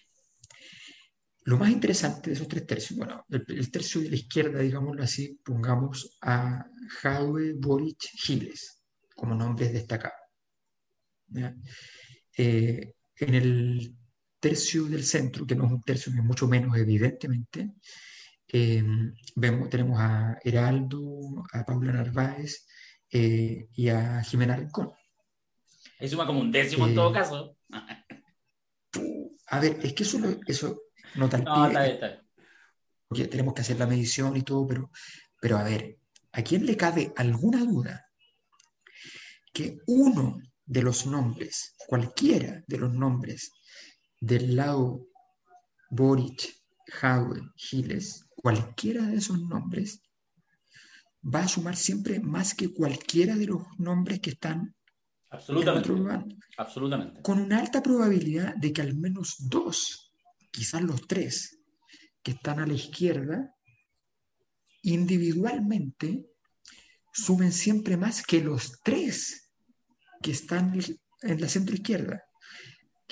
[1.45, 5.39] Lo más interesante de esos tres tercios, bueno, el, tercio de la izquierda, digámoslo así,
[5.43, 6.65] pongamos a
[7.01, 8.81] Jaue, Boric, Giles
[9.13, 10.17] como nombres destacados.
[12.37, 13.95] Eh, en el
[14.43, 17.71] tercio del centro, que no es un tercio, es mucho menos evidentemente,
[18.45, 18.83] eh,
[19.35, 22.67] vemos, tenemos a Heraldo, a Paula Narváez
[23.09, 24.91] eh, y a Jimena Rincón.
[25.97, 27.57] Es suma como un décimo en todo eh, caso.
[29.47, 30.81] A ver, es que eso, eso
[31.15, 31.71] no tal no,
[33.07, 34.91] Porque tenemos que hacer la medición y todo, pero,
[35.39, 35.99] pero a ver,
[36.33, 38.09] ¿a quién le cabe alguna duda
[39.53, 43.53] que uno de los nombres, cualquiera de los nombres
[44.24, 45.05] del lado
[45.89, 46.55] Boric,
[47.01, 50.01] Howell, Giles, cualquiera de esos nombres
[51.24, 54.74] va a sumar siempre más que cualquiera de los nombres que están
[55.30, 55.89] Absolutamente.
[55.89, 56.26] en otro
[56.57, 57.21] Absolutamente.
[57.21, 60.13] Con una alta probabilidad de que al menos dos,
[60.51, 61.59] quizás los tres,
[62.21, 63.53] que están a la izquierda,
[64.84, 66.30] individualmente
[67.11, 69.51] sumen siempre más que los tres
[70.21, 70.80] que están
[71.24, 72.24] en la centro izquierda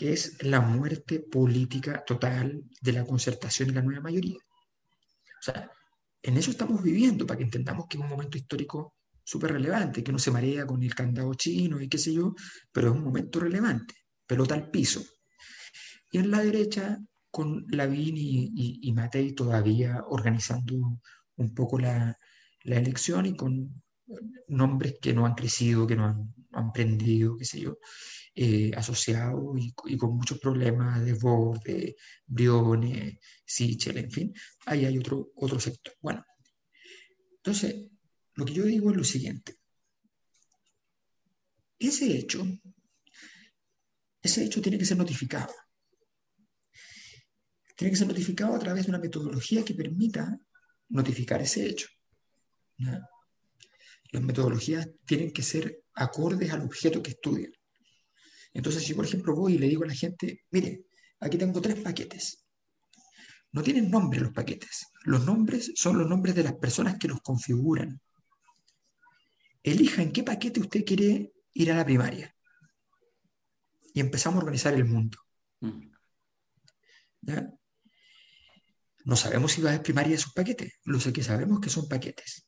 [0.01, 4.39] que es la muerte política total de la concertación y la nueva mayoría.
[4.39, 5.69] O sea,
[6.23, 10.11] en eso estamos viviendo, para que entendamos que es un momento histórico súper relevante, que
[10.11, 12.33] no se marea con el candado chino y qué sé yo,
[12.71, 13.93] pero es un momento relevante,
[14.25, 15.03] pelota al piso.
[16.11, 16.97] Y en la derecha,
[17.29, 20.99] con Lavín y, y, Matei todavía organizando
[21.35, 22.17] un poco la,
[22.63, 23.83] elección y con
[24.47, 27.77] nombres que no han crecido, que no han, no han prendido, qué sé yo,
[28.33, 34.33] eh, asociados y, y, con muchos problemas de voz, de Briones, Sichel, en fin,
[34.65, 35.93] ahí hay otro, otro sector.
[35.99, 36.23] Bueno,
[37.37, 37.87] entonces,
[38.35, 39.57] lo que yo digo es lo siguiente.
[41.79, 42.45] Ese hecho,
[44.21, 45.53] ese hecho tiene que ser notificado.
[47.75, 50.39] Tiene que ser notificado a través de una metodología que permita
[50.89, 51.87] notificar ese hecho.
[52.77, 57.51] Las metodologías tienen que ser acordes al objeto que estudian.
[58.53, 60.85] Entonces, si por ejemplo voy y le digo a la gente, mire,
[61.19, 62.45] aquí tengo tres paquetes.
[63.53, 64.87] No tienen nombre los paquetes.
[65.03, 67.99] Los nombres son los nombres de las personas que los configuran.
[69.63, 72.35] Elija en qué paquete usted quiere ir a la primaria.
[73.93, 75.17] Y empezamos a organizar el mundo.
[75.59, 75.91] Mm.
[79.03, 80.79] No sabemos si va a haber primaria esos paquetes.
[80.83, 82.47] Lo sé que sabemos que son paquetes.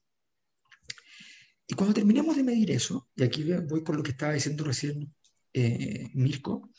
[1.68, 5.14] Y cuando terminemos de medir eso, y aquí voy con lo que estaba diciendo recién
[5.54, 6.70] eh, Mirko,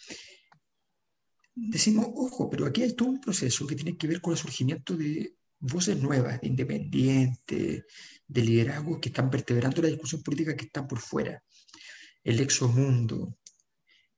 [1.54, 4.96] decimos, ojo, pero aquí hay todo un proceso que tiene que ver con el surgimiento
[4.96, 7.84] de voces nuevas, de independientes,
[8.26, 11.42] de liderazgos que están vertebrando la discusión política que están por fuera.
[12.22, 13.38] El exomundo,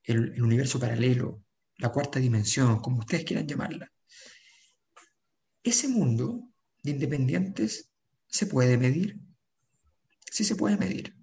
[0.03, 1.45] el, el universo paralelo,
[1.79, 3.93] la cuarta dimensión, como ustedes quieran llamarla.
[5.63, 6.49] Ese mundo
[6.83, 7.91] de independientes
[8.29, 9.19] se puede medir.
[10.31, 11.16] Sí se puede medir.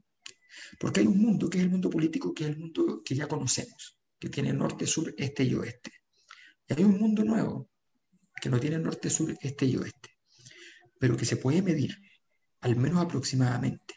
[0.80, 3.28] Porque hay un mundo que es el mundo político, que es el mundo que ya
[3.28, 5.92] conocemos, que tiene norte, sur, este y oeste.
[6.68, 7.70] Y hay un mundo nuevo,
[8.42, 10.18] que no tiene norte, sur, este y oeste,
[11.00, 11.98] pero que se puede medir,
[12.62, 13.96] al menos aproximadamente.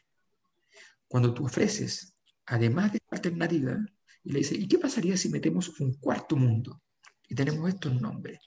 [1.09, 2.15] Cuando tú ofreces,
[2.47, 3.79] además de la alternativa,
[4.25, 6.83] y le dices, ¿y qué pasaría si metemos un cuarto mundo?
[7.29, 8.41] Y tenemos estos nombres.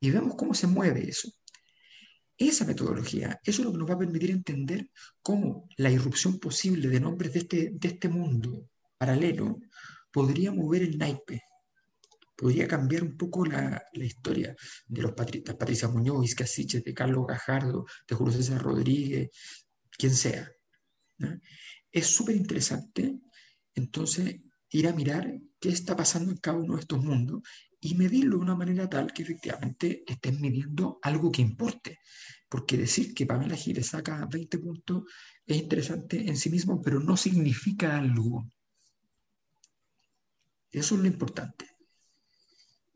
[0.00, 1.32] Y vemos cómo se mueve eso.
[2.38, 6.88] Esa metodología, eso es lo que nos va a permitir entender cómo la irrupción posible
[6.88, 9.58] de nombres de este, de este mundo paralelo
[10.12, 11.42] podría mover el naipe,
[12.36, 14.54] podría cambiar un poco la, la historia
[14.86, 16.44] de los patristas, Patricia Muñoz, Isca
[16.84, 19.30] de Carlos Gajardo, de Julio César Rodríguez,
[19.90, 20.48] quien sea.
[21.90, 23.18] Es súper interesante,
[23.74, 24.36] entonces,
[24.70, 27.42] ir a mirar qué está pasando en cada uno de estos mundos
[27.80, 31.98] y medirlo de una manera tal que efectivamente estén midiendo algo que importe.
[32.48, 35.04] Porque decir que Pamela Giles saca 20 puntos
[35.46, 38.50] es interesante en sí mismo, pero no significa algo.
[40.70, 41.66] Eso es lo importante.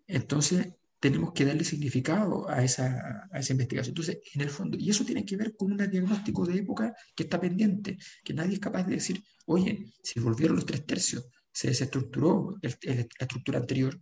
[0.07, 3.91] Entonces, tenemos que darle significado a esa, a esa investigación.
[3.91, 7.25] Entonces, en el fondo, y eso tiene que ver con un diagnóstico de época que
[7.25, 11.69] está pendiente, que nadie es capaz de decir, oye, si volvieron los tres tercios, se
[11.69, 12.71] desestructuró la
[13.19, 14.01] estructura anterior,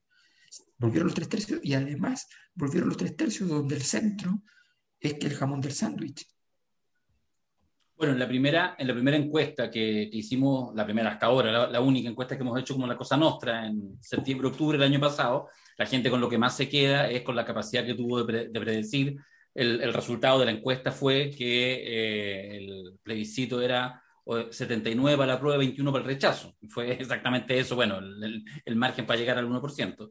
[0.79, 4.43] volvieron los tres tercios y además volvieron los tres tercios donde el centro
[4.99, 6.27] es que el jamón del sándwich.
[7.97, 11.81] Bueno, en la primera, en la primera encuesta que, hicimos, la primera hasta ahora, la,
[11.83, 15.49] única encuesta que hemos hecho como la Cosa Nostra en septiembre, octubre del año pasado,
[15.77, 18.49] la gente con lo que más se queda es con la capacidad que tuvo de,
[18.59, 19.17] predecir.
[19.55, 24.03] El, el, resultado de la encuesta fue que eh, el plebiscito era
[24.51, 26.57] 79 para la prueba, 21 para el rechazo.
[26.69, 30.11] Fue exactamente eso, bueno, el, el margen para llegar al 1%.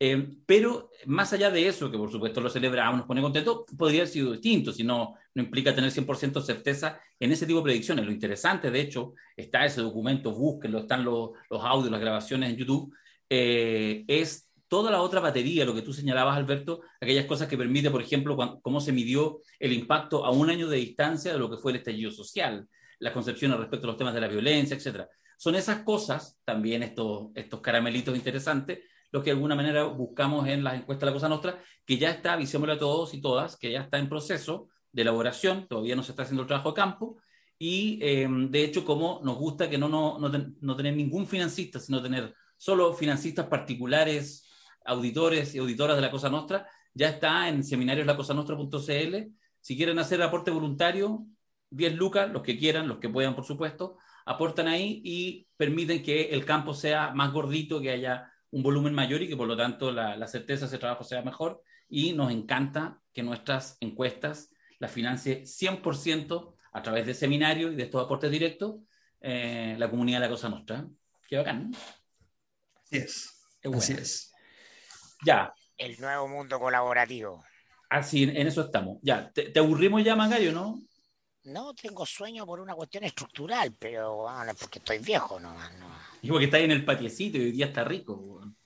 [0.00, 4.02] Eh, pero más allá de eso, que por supuesto lo celebramos, nos pone contentos, podría
[4.02, 8.04] haber sido distinto, si no, no implica tener 100% certeza en ese tipo de predicciones.
[8.04, 12.56] Lo interesante, de hecho, está ese documento, búsquenlo, están los, los audios, las grabaciones en
[12.56, 12.94] YouTube,
[13.28, 17.90] eh, es toda la otra batería, lo que tú señalabas, Alberto, aquellas cosas que permite,
[17.90, 21.56] por ejemplo, cómo se midió el impacto a un año de distancia de lo que
[21.56, 22.68] fue el estallido social,
[23.00, 25.08] las concepciones respecto a los temas de la violencia, etcétera.
[25.38, 28.80] Son esas cosas, también estos, estos caramelitos interesantes,
[29.10, 32.10] los que de alguna manera buscamos en las encuestas de la Cosa Nostra, que ya
[32.10, 36.02] está, avisémosle a todos y todas, que ya está en proceso de elaboración, todavía no
[36.02, 37.18] se está haciendo el trabajo de campo,
[37.58, 42.00] y em, de hecho, como nos gusta que no, no, no, tener ningún financista, sino
[42.00, 44.48] tener solo financistas particulares,
[44.84, 49.16] auditores y auditoras de la Cosa Nostra, ya está en seminarioslacosanostra.cl.
[49.60, 51.26] Si quieren hacer aporte voluntario,
[51.70, 56.30] 10 lucas, los que quieran, los que puedan, por supuesto, aportan ahí y permiten que
[56.30, 59.90] el campo sea más gordito, que haya un volumen mayor y que por lo tanto
[59.90, 61.62] la, certeza de ese trabajo sea mejor.
[61.88, 67.84] Y nos encanta que nuestras encuestas las financie 100% a través de seminarios y de
[67.84, 68.76] estos aportes directos
[69.20, 70.86] eh, la comunidad de la Cosa Nostra.
[71.28, 71.74] Qué bacán.
[72.84, 73.44] Así es.
[73.74, 74.32] Así es.
[75.24, 75.52] Ya.
[75.76, 77.44] El nuevo mundo colaborativo.
[77.90, 78.98] Así, en eso estamos.
[79.02, 80.78] Ya, ¿te, te aburrimos ya, Mangayo, no?
[81.44, 85.72] No tengo sueño por una cuestión estructural, pero bueno, porque estoy viejo nomás.
[85.78, 85.86] No.
[86.22, 88.14] Y porque está ahí en el patiecito y hoy día está rico.
[88.14, 88.56] weón.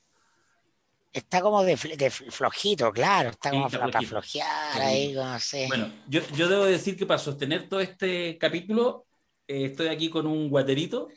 [1.12, 4.10] Está como de, de fl- flojito, claro, está como está para flojito.
[4.10, 5.66] flojear ahí, no sé.
[5.68, 9.06] Bueno, yo, yo debo decir que para sostener todo este capítulo
[9.46, 11.08] eh, estoy aquí con un guaterito,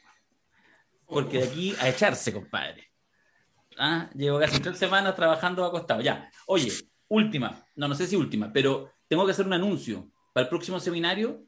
[1.06, 2.92] porque de aquí a echarse, compadre.
[3.78, 6.02] Ah, llevo casi tres semanas trabajando acostado.
[6.02, 6.72] Ya, oye,
[7.08, 10.80] última, no, no sé si última, pero tengo que hacer un anuncio para el próximo
[10.80, 11.46] seminario.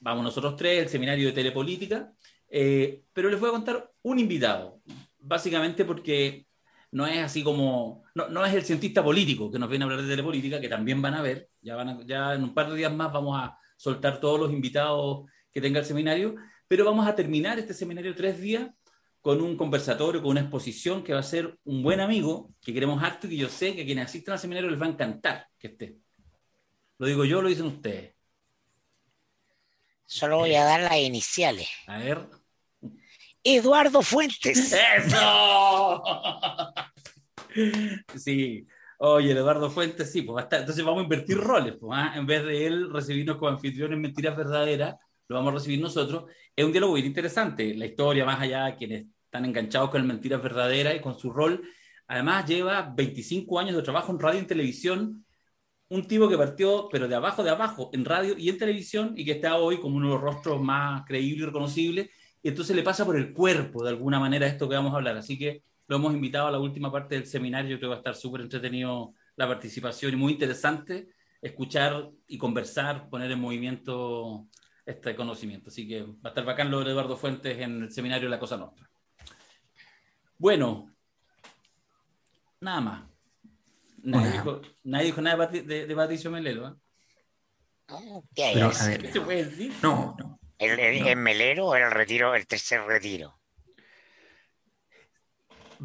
[0.00, 2.12] Vamos nosotros tres, el seminario de telepolítica,
[2.50, 4.80] eh, pero les voy a contar un invitado,
[5.18, 6.46] básicamente porque
[6.92, 10.02] no es así como, no, no es el cientista político que nos viene a hablar
[10.02, 12.76] de telepolítica, que también van a ver, ya, van a- ya en un par de
[12.76, 16.34] días más vamos a soltar todos los invitados que tenga el seminario,
[16.68, 18.70] pero vamos a terminar este seminario tres días
[19.20, 23.02] con un conversatorio, con una exposición que va a ser un buen amigo, que queremos
[23.02, 25.46] harto y que yo sé que a quienes asistan al seminario les va a encantar
[25.58, 25.96] que esté.
[26.98, 28.14] Lo digo yo, lo dicen ustedes.
[30.06, 31.68] Solo voy a dar las iniciales.
[31.86, 32.28] A ver.
[33.44, 34.72] Eduardo Fuentes.
[34.72, 36.02] ¡Eso!
[38.16, 38.66] Sí.
[38.98, 42.12] Oye, Eduardo Fuentes, sí, pues va a estar- Entonces vamos a invertir roles, pues, ¿ah?
[42.16, 44.94] En vez de él recibirnos como anfitriones mentiras verdaderas,
[45.28, 46.24] lo vamos a recibir nosotros.
[46.54, 47.74] Es un diálogo bien interesante.
[47.74, 51.62] La historia, más allá, quienes están enganchados con mentiras verdaderas y con su rol.
[52.08, 55.24] Además, lleva 25 años de trabajo en radio y televisión.
[55.88, 59.24] Un tipo que partió, pero de abajo, de abajo, en radio y en televisión, y
[59.24, 62.10] que está hoy como uno de los rostros más creíbles y reconocibles
[62.42, 65.16] y entonces le pasa por el cuerpo de alguna manera esto que vamos a hablar.
[65.16, 67.94] Así que lo hemos invitado a la última parte del seminario, yo creo que va
[67.96, 71.08] a estar súper entretenido la participación y muy interesante
[71.42, 74.46] escuchar y conversar, poner en movimiento
[74.86, 75.68] este conocimiento.
[75.70, 78.56] Así que va a estar bacán lo de Eduardo Fuentes en el seminario La Cosa
[78.56, 78.88] Nostra.
[80.38, 80.94] Bueno,
[82.60, 83.02] nada más.
[84.02, 86.68] Nadie, dijo, nadie dijo nada de, de- de Patricio Melero.
[86.68, 86.74] ¿eh?
[88.34, 88.80] ¿Qué Pero, es?
[88.80, 89.72] a ¿Qué se puede decir?
[89.82, 90.29] no, no.
[90.60, 91.08] ¿El, el- no.
[91.08, 93.38] el melero o el retiro, el tercer retiro?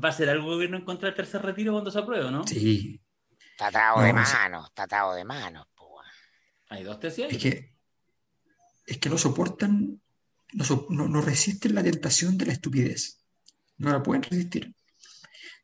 [0.04, 2.46] ¿Va a ser algo gobierno en contra del tercer retiro cuando se apruebe, no?
[2.46, 3.02] Sí,
[3.58, 5.66] Tatado No, de no manos, tatado de manos.
[5.80, 6.06] weón.
[6.70, 7.74] Hay dos tesis es que,
[8.86, 10.02] es que no soportan,
[10.54, 13.22] no, so- no- no resisten la tentación de la estupidez.
[13.78, 14.76] No la pueden resistir.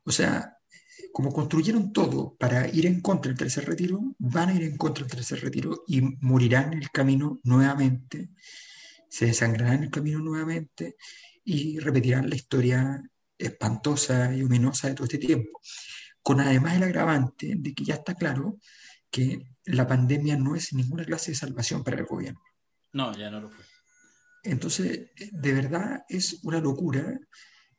[0.06, 0.58] O sea,
[1.12, 5.04] como construyeron todo para ir en contra del tercer retiro, van a ir en contra
[5.04, 8.30] del tercer retiro y morirán en el camino nuevamente,
[9.12, 10.96] se desangrarán en el camino nuevamente
[11.44, 13.04] y repetirán la historia
[13.38, 15.60] espantosa y ominosa de todo este tiempo.
[16.24, 18.58] Con además el agravante de que ya está claro
[19.10, 22.42] que la pandemia no es ninguna clase de salvación para el gobierno.
[22.94, 23.66] No, ya no lo fue.
[24.44, 27.20] Entonces, de verdad es una locura,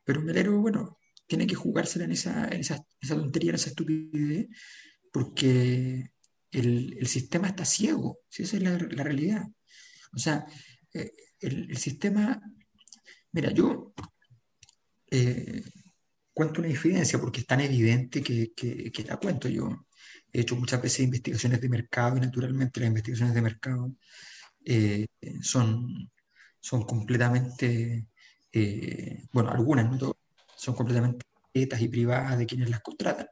[0.05, 4.49] pero Melero, bueno, tiene que jugársela en esa, en esa, esa tontería, en esa estupidez,
[5.11, 6.13] porque
[6.51, 9.47] el, el sistema está ciego, si esa es la, la realidad.
[10.15, 10.45] O sea,
[10.95, 12.41] eh, el, sistema,
[13.33, 13.93] mira, yo
[15.11, 15.63] eh,
[16.33, 19.49] cuento una infidencia porque es tan evidente que, que, la cuento.
[19.49, 19.87] Yo
[20.33, 23.97] he hecho muchas veces investigaciones de mercado y naturalmente las investigaciones de mercado
[24.65, 25.07] eh,
[25.43, 26.11] son,
[26.61, 28.07] son completamente,
[29.33, 30.17] bueno, algunas, no todas,
[30.57, 33.27] son completamente secretas y privadas de quienes las contratan.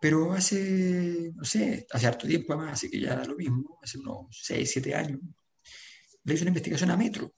[0.00, 3.98] Pero hace, no sé, hace harto tiempo además, así que ya da lo mismo, hace
[3.98, 5.20] unos 6, 7 años,
[6.26, 7.32] le hice una investigación a Metro.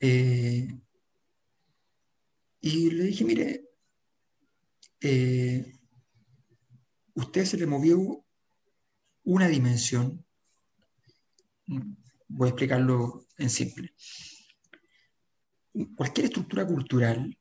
[0.00, 0.66] Eh,
[2.60, 3.68] y le dije, mire,
[5.02, 5.78] eh,
[7.14, 8.24] usted se le movió
[9.24, 10.24] una dimensión,
[12.28, 13.94] voy a explicarlo en simple.
[15.94, 17.38] Cualquier estructura cultural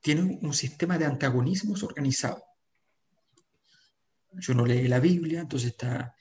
[0.00, 2.42] tiene un sistema de antagonismos organizado.
[4.32, 6.15] Yo no leí la Biblia, entonces está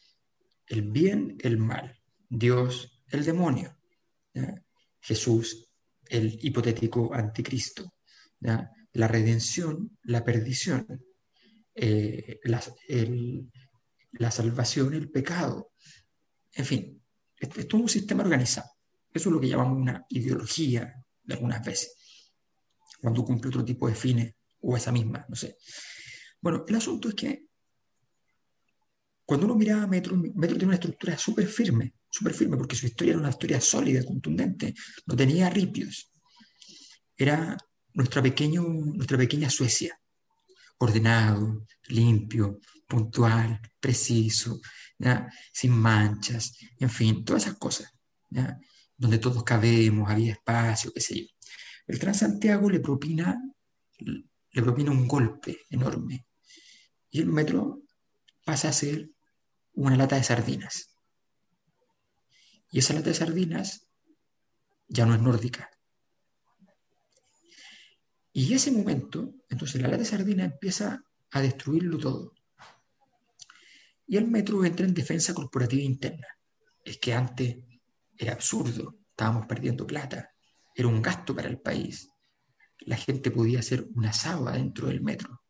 [0.68, 2.00] el bien, el mal,
[2.30, 3.78] Dios, el demonio.
[5.00, 5.70] Jesús,
[6.08, 7.94] el hipotético anticristo,
[8.40, 11.06] la redención, la perdición,
[11.74, 12.64] eh, la,
[14.14, 15.72] la salvación, el pecado.
[16.54, 17.04] En fin,
[17.38, 18.70] es todo un sistema organizado.
[19.14, 20.94] Eso es lo que llamamos una ideología
[21.24, 22.32] de algunas veces,
[23.02, 25.58] cuando cumple otro tipo de fines o esa misma, no sé.
[26.42, 27.45] Bueno, el asunto es que
[29.26, 32.86] cuando uno miraba a Metro, Metro tiene una estructura súper firme, súper firme, porque su
[32.86, 34.74] historia era una historia sólida, contundente,
[35.06, 36.12] no tenía ripios.
[37.18, 37.58] Era
[37.94, 40.00] nuestra, pequeño, nuestra pequeña Suecia,
[40.78, 44.60] ordenado, limpio, puntual, preciso,
[45.00, 45.32] ¿ya?
[45.52, 47.92] sin manchas, en fin, todas esas cosas,
[48.30, 48.60] ¿ya?
[48.96, 51.26] donde todos cabemos, había espacio, qué sé yo.
[51.88, 53.40] El Transantiago le propina
[54.56, 56.26] le propina un golpe enorme
[57.12, 57.84] y el metro
[58.46, 59.10] pasa a ser
[59.76, 60.98] una lata de sardinas.
[62.72, 63.88] Y esa lata de sardinas
[64.88, 65.70] ya no es nórdica.
[68.34, 72.34] Y ese momento, entonces la lata de sardinas empieza a destruirlo todo.
[74.08, 76.28] Y el metro entra en defensa corporativa interna.
[76.84, 77.58] Es que antes
[78.18, 80.32] era absurdo, estábamos perdiendo plata,
[80.76, 82.10] era un gasto para el país.
[82.80, 85.42] La gente podía hacer una sábana dentro del metro.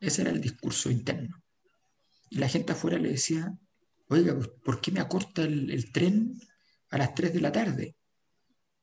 [0.00, 1.41] Ese era el discurso interno.
[2.32, 3.52] Y la gente afuera le decía,
[4.08, 6.40] oiga, pues, ¿por qué me acorta el, tren
[6.88, 7.94] a las 3 de la tarde?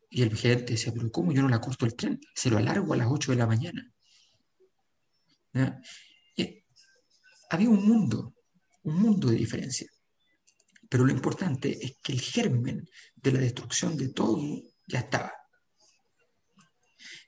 [0.07, 2.19] Y el gerente decía, pero ¿cómo yo no le acorto el tren?
[2.35, 3.91] Se lo alargo a las 8 de la mañana.
[7.49, 8.35] había un mundo,
[8.83, 9.89] un mundo de diferencia.
[10.87, 15.33] Pero lo importante es que el germen de la destrucción de todo ya estaba.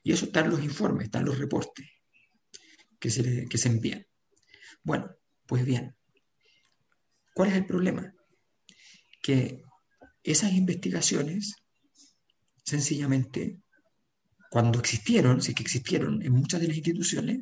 [0.04, 1.84] Y eso está en los informes, están los reportes
[3.00, 4.06] que se, que se envían.
[4.84, 5.10] Bueno,
[5.46, 5.96] pues bien,
[7.34, 8.14] ¿cuál es el problema?
[9.22, 9.62] Que
[10.22, 11.56] esas investigaciones,
[12.64, 13.58] sencillamente,
[14.50, 17.40] cuando existieron, sí que existieron en muchas de las instituciones,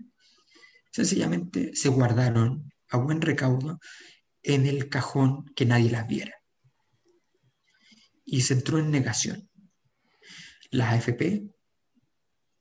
[0.92, 3.80] sencillamente se guardaron a buen recaudo
[4.42, 6.34] en el cajón que nadie las viera.
[8.24, 9.48] Y se entró en negación.
[10.70, 11.50] Las AFP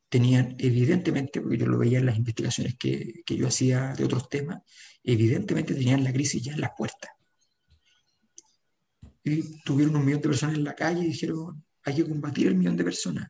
[0.10, 4.64] tenían evidentemente, porque yo lo veía en las investigaciones que, yo hacía de otros temas,
[5.04, 7.12] evidentemente tenían la crisis ya en las puertas.
[9.30, 12.56] Y tuvieron un millón de personas en la calle y dijeron, hay que combatir el
[12.56, 13.30] millón de personas.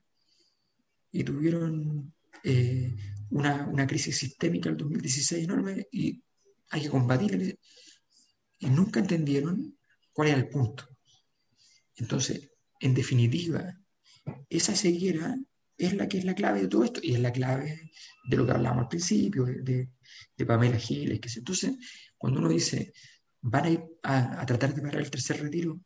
[1.12, 2.96] Y tuvieron eh,
[3.32, 6.22] una, una, crisis sistémica el 2016 enorme y
[6.70, 7.58] hay que combatir
[8.60, 9.78] y nunca entendieron
[10.12, 10.88] cuál era el punto.
[11.96, 13.78] Entonces, en definitiva,
[14.50, 15.38] esa ceguera
[15.78, 17.92] es la que es la clave de todo esto y es la clave
[18.30, 19.90] de lo que hablábamos al principio, de,
[20.36, 21.20] de Pamela Giles.
[21.20, 21.76] Que entonces,
[22.18, 22.94] cuando uno dice,
[23.42, 25.80] van a ir a, a, tratar de parar el tercer retiro,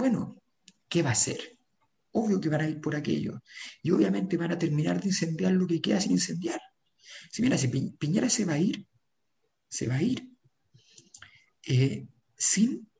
[0.00, 0.42] bueno,
[0.88, 1.58] ¿qué va a hacer?
[2.12, 3.40] Obvio que van a ir por aquello.
[3.82, 6.60] Y obviamente van a terminar de incendiar lo que queda sin incendiar.
[7.30, 8.86] Si mira, si Piñera se va a ir,
[9.68, 10.28] se va a ir
[11.66, 12.90] eh, sin,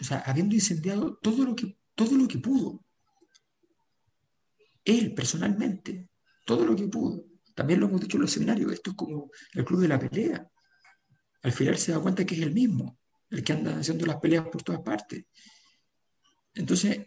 [0.00, 2.84] o sea, habiendo incendiado todo lo, que, todo lo que pudo.
[4.84, 6.08] Él personalmente,
[6.46, 7.24] todo lo que pudo.
[7.54, 10.48] También lo hemos dicho en los seminarios, esto es como el club de la pelea.
[11.42, 12.98] Al final se da cuenta que es el mismo,
[13.30, 15.24] el que anda haciendo las peleas por todas partes.
[16.56, 17.06] Entonces,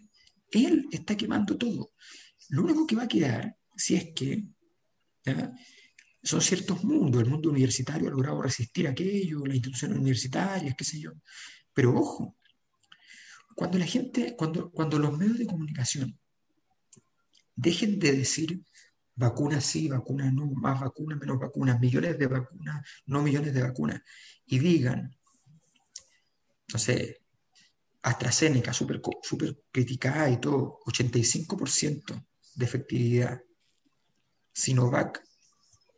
[0.51, 1.91] él está quemando todo.
[2.49, 4.45] Lo único que va a quedar, si es que
[6.23, 10.99] son ciertos mundos, el mundo universitario ha logrado resistir aquello, las instituciones universitarias, qué sé
[10.99, 11.11] yo.
[11.73, 12.37] Pero ojo,
[13.55, 16.17] cuando la gente, cuando, cuando los medios de comunicación
[17.55, 18.61] dejen de decir
[19.15, 24.01] vacunas sí, vacunas no, más vacunas, menos vacunas, millones de vacunas, no millones de vacunas,
[24.45, 25.13] y digan,
[26.71, 27.18] no sé,
[28.01, 32.25] AstraZeneca, súper super criticada y todo, 85%
[32.55, 33.41] de efectividad,
[34.53, 35.23] Sinovac,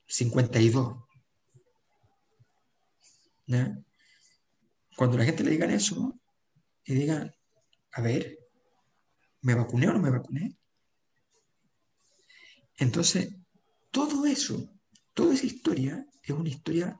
[0.07, 0.97] 52.
[4.95, 6.19] Cuando la gente le diga eso
[6.85, 7.33] y diga,
[7.93, 8.37] a ver,
[9.41, 10.57] ¿me vacuné o no me vacuné?
[12.77, 13.35] Entonces,
[13.91, 14.73] todo eso,
[15.13, 16.99] toda esa historia es una historia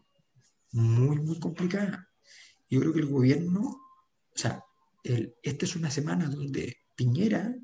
[0.72, 2.10] muy, muy complicada.
[2.70, 4.64] Yo creo que el gobierno, o sea,
[5.04, 7.56] el, esta es una semana donde Piñera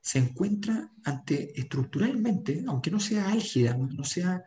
[0.00, 4.42] se encuentra ante estructuralmente, aunque no sea álgida, no sea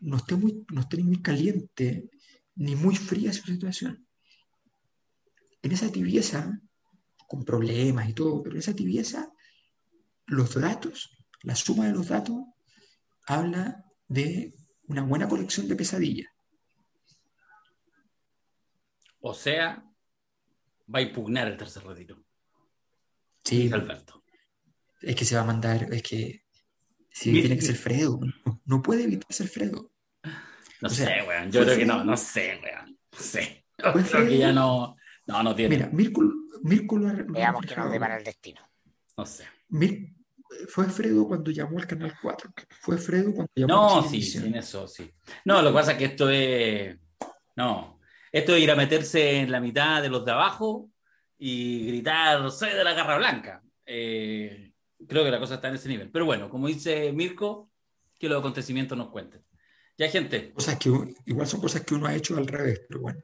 [0.00, 2.10] no esté muy, no esté muy caliente
[2.56, 4.06] ni muy fría su situación.
[5.62, 6.60] En esa tibieza,
[7.26, 9.32] con problemas y todo, pero en esa tibieza,
[10.26, 12.36] los datos, la suma de los datos,
[13.26, 14.54] habla de
[14.88, 16.28] una buena colección de pesadillas.
[19.20, 19.84] O sea,
[20.92, 22.22] va a impugnar el tercer retiro.
[23.44, 24.22] Sí, Alberto.
[25.00, 26.44] Es que se va a mandar, es que
[27.12, 28.20] Sí, tiene que ser Fredo.
[28.64, 29.90] No, puede evitar ser Fredo.
[30.80, 31.50] No sé, weón.
[31.50, 32.98] Yo creo que no, no sé, weón.
[33.12, 33.64] No sé.
[33.76, 34.96] creo que ya no.
[35.26, 35.76] No, no tiene.
[35.76, 36.22] Mira, Mirko,
[36.62, 37.12] Mirko lo ha.
[37.12, 38.60] Veamos que nos depara el destino.
[39.16, 39.44] No sé.
[40.68, 42.52] fue Fredo cuando llamó al Canal 4.
[42.80, 45.12] Fue Fredo cuando llamó No, sí, sí, en eso sí.
[45.44, 46.96] No, lo que pasa es que esto es.
[47.56, 47.99] No.
[48.32, 50.90] Esto es ir a meterse en la mitad de los de abajo
[51.38, 53.62] y gritar: soy de la garra blanca.
[53.84, 54.72] Eh,
[55.08, 56.10] creo que la cosa está en ese nivel.
[56.10, 57.70] Pero bueno, como dice Mirko,
[58.18, 59.44] que los acontecimientos nos cuenten.
[59.98, 60.52] Ya, gente.
[60.52, 60.90] Cosas que,
[61.26, 63.20] igual son cosas que uno ha hecho al revés, pero bueno.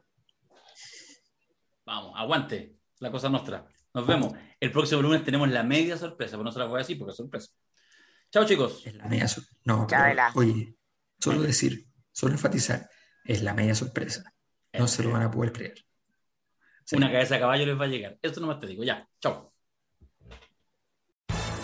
[1.85, 3.65] Vamos, aguante la cosa nuestra.
[3.93, 4.33] Nos vemos.
[4.59, 7.11] El próximo lunes tenemos la media sorpresa, pero no se la voy a decir porque
[7.11, 7.51] es sorpresa.
[8.31, 8.85] Chao, chicos.
[8.85, 10.75] Es la media sor- No, pero, oye,
[11.19, 12.89] solo decir, solo enfatizar,
[13.23, 14.23] es la media sorpresa.
[14.77, 15.85] No se lo van a poder creer.
[16.85, 16.95] Sí.
[16.95, 18.17] Una cabeza de caballo les va a llegar.
[18.21, 18.83] Eso nomás te digo.
[18.83, 19.07] Ya.
[19.19, 19.53] Chao.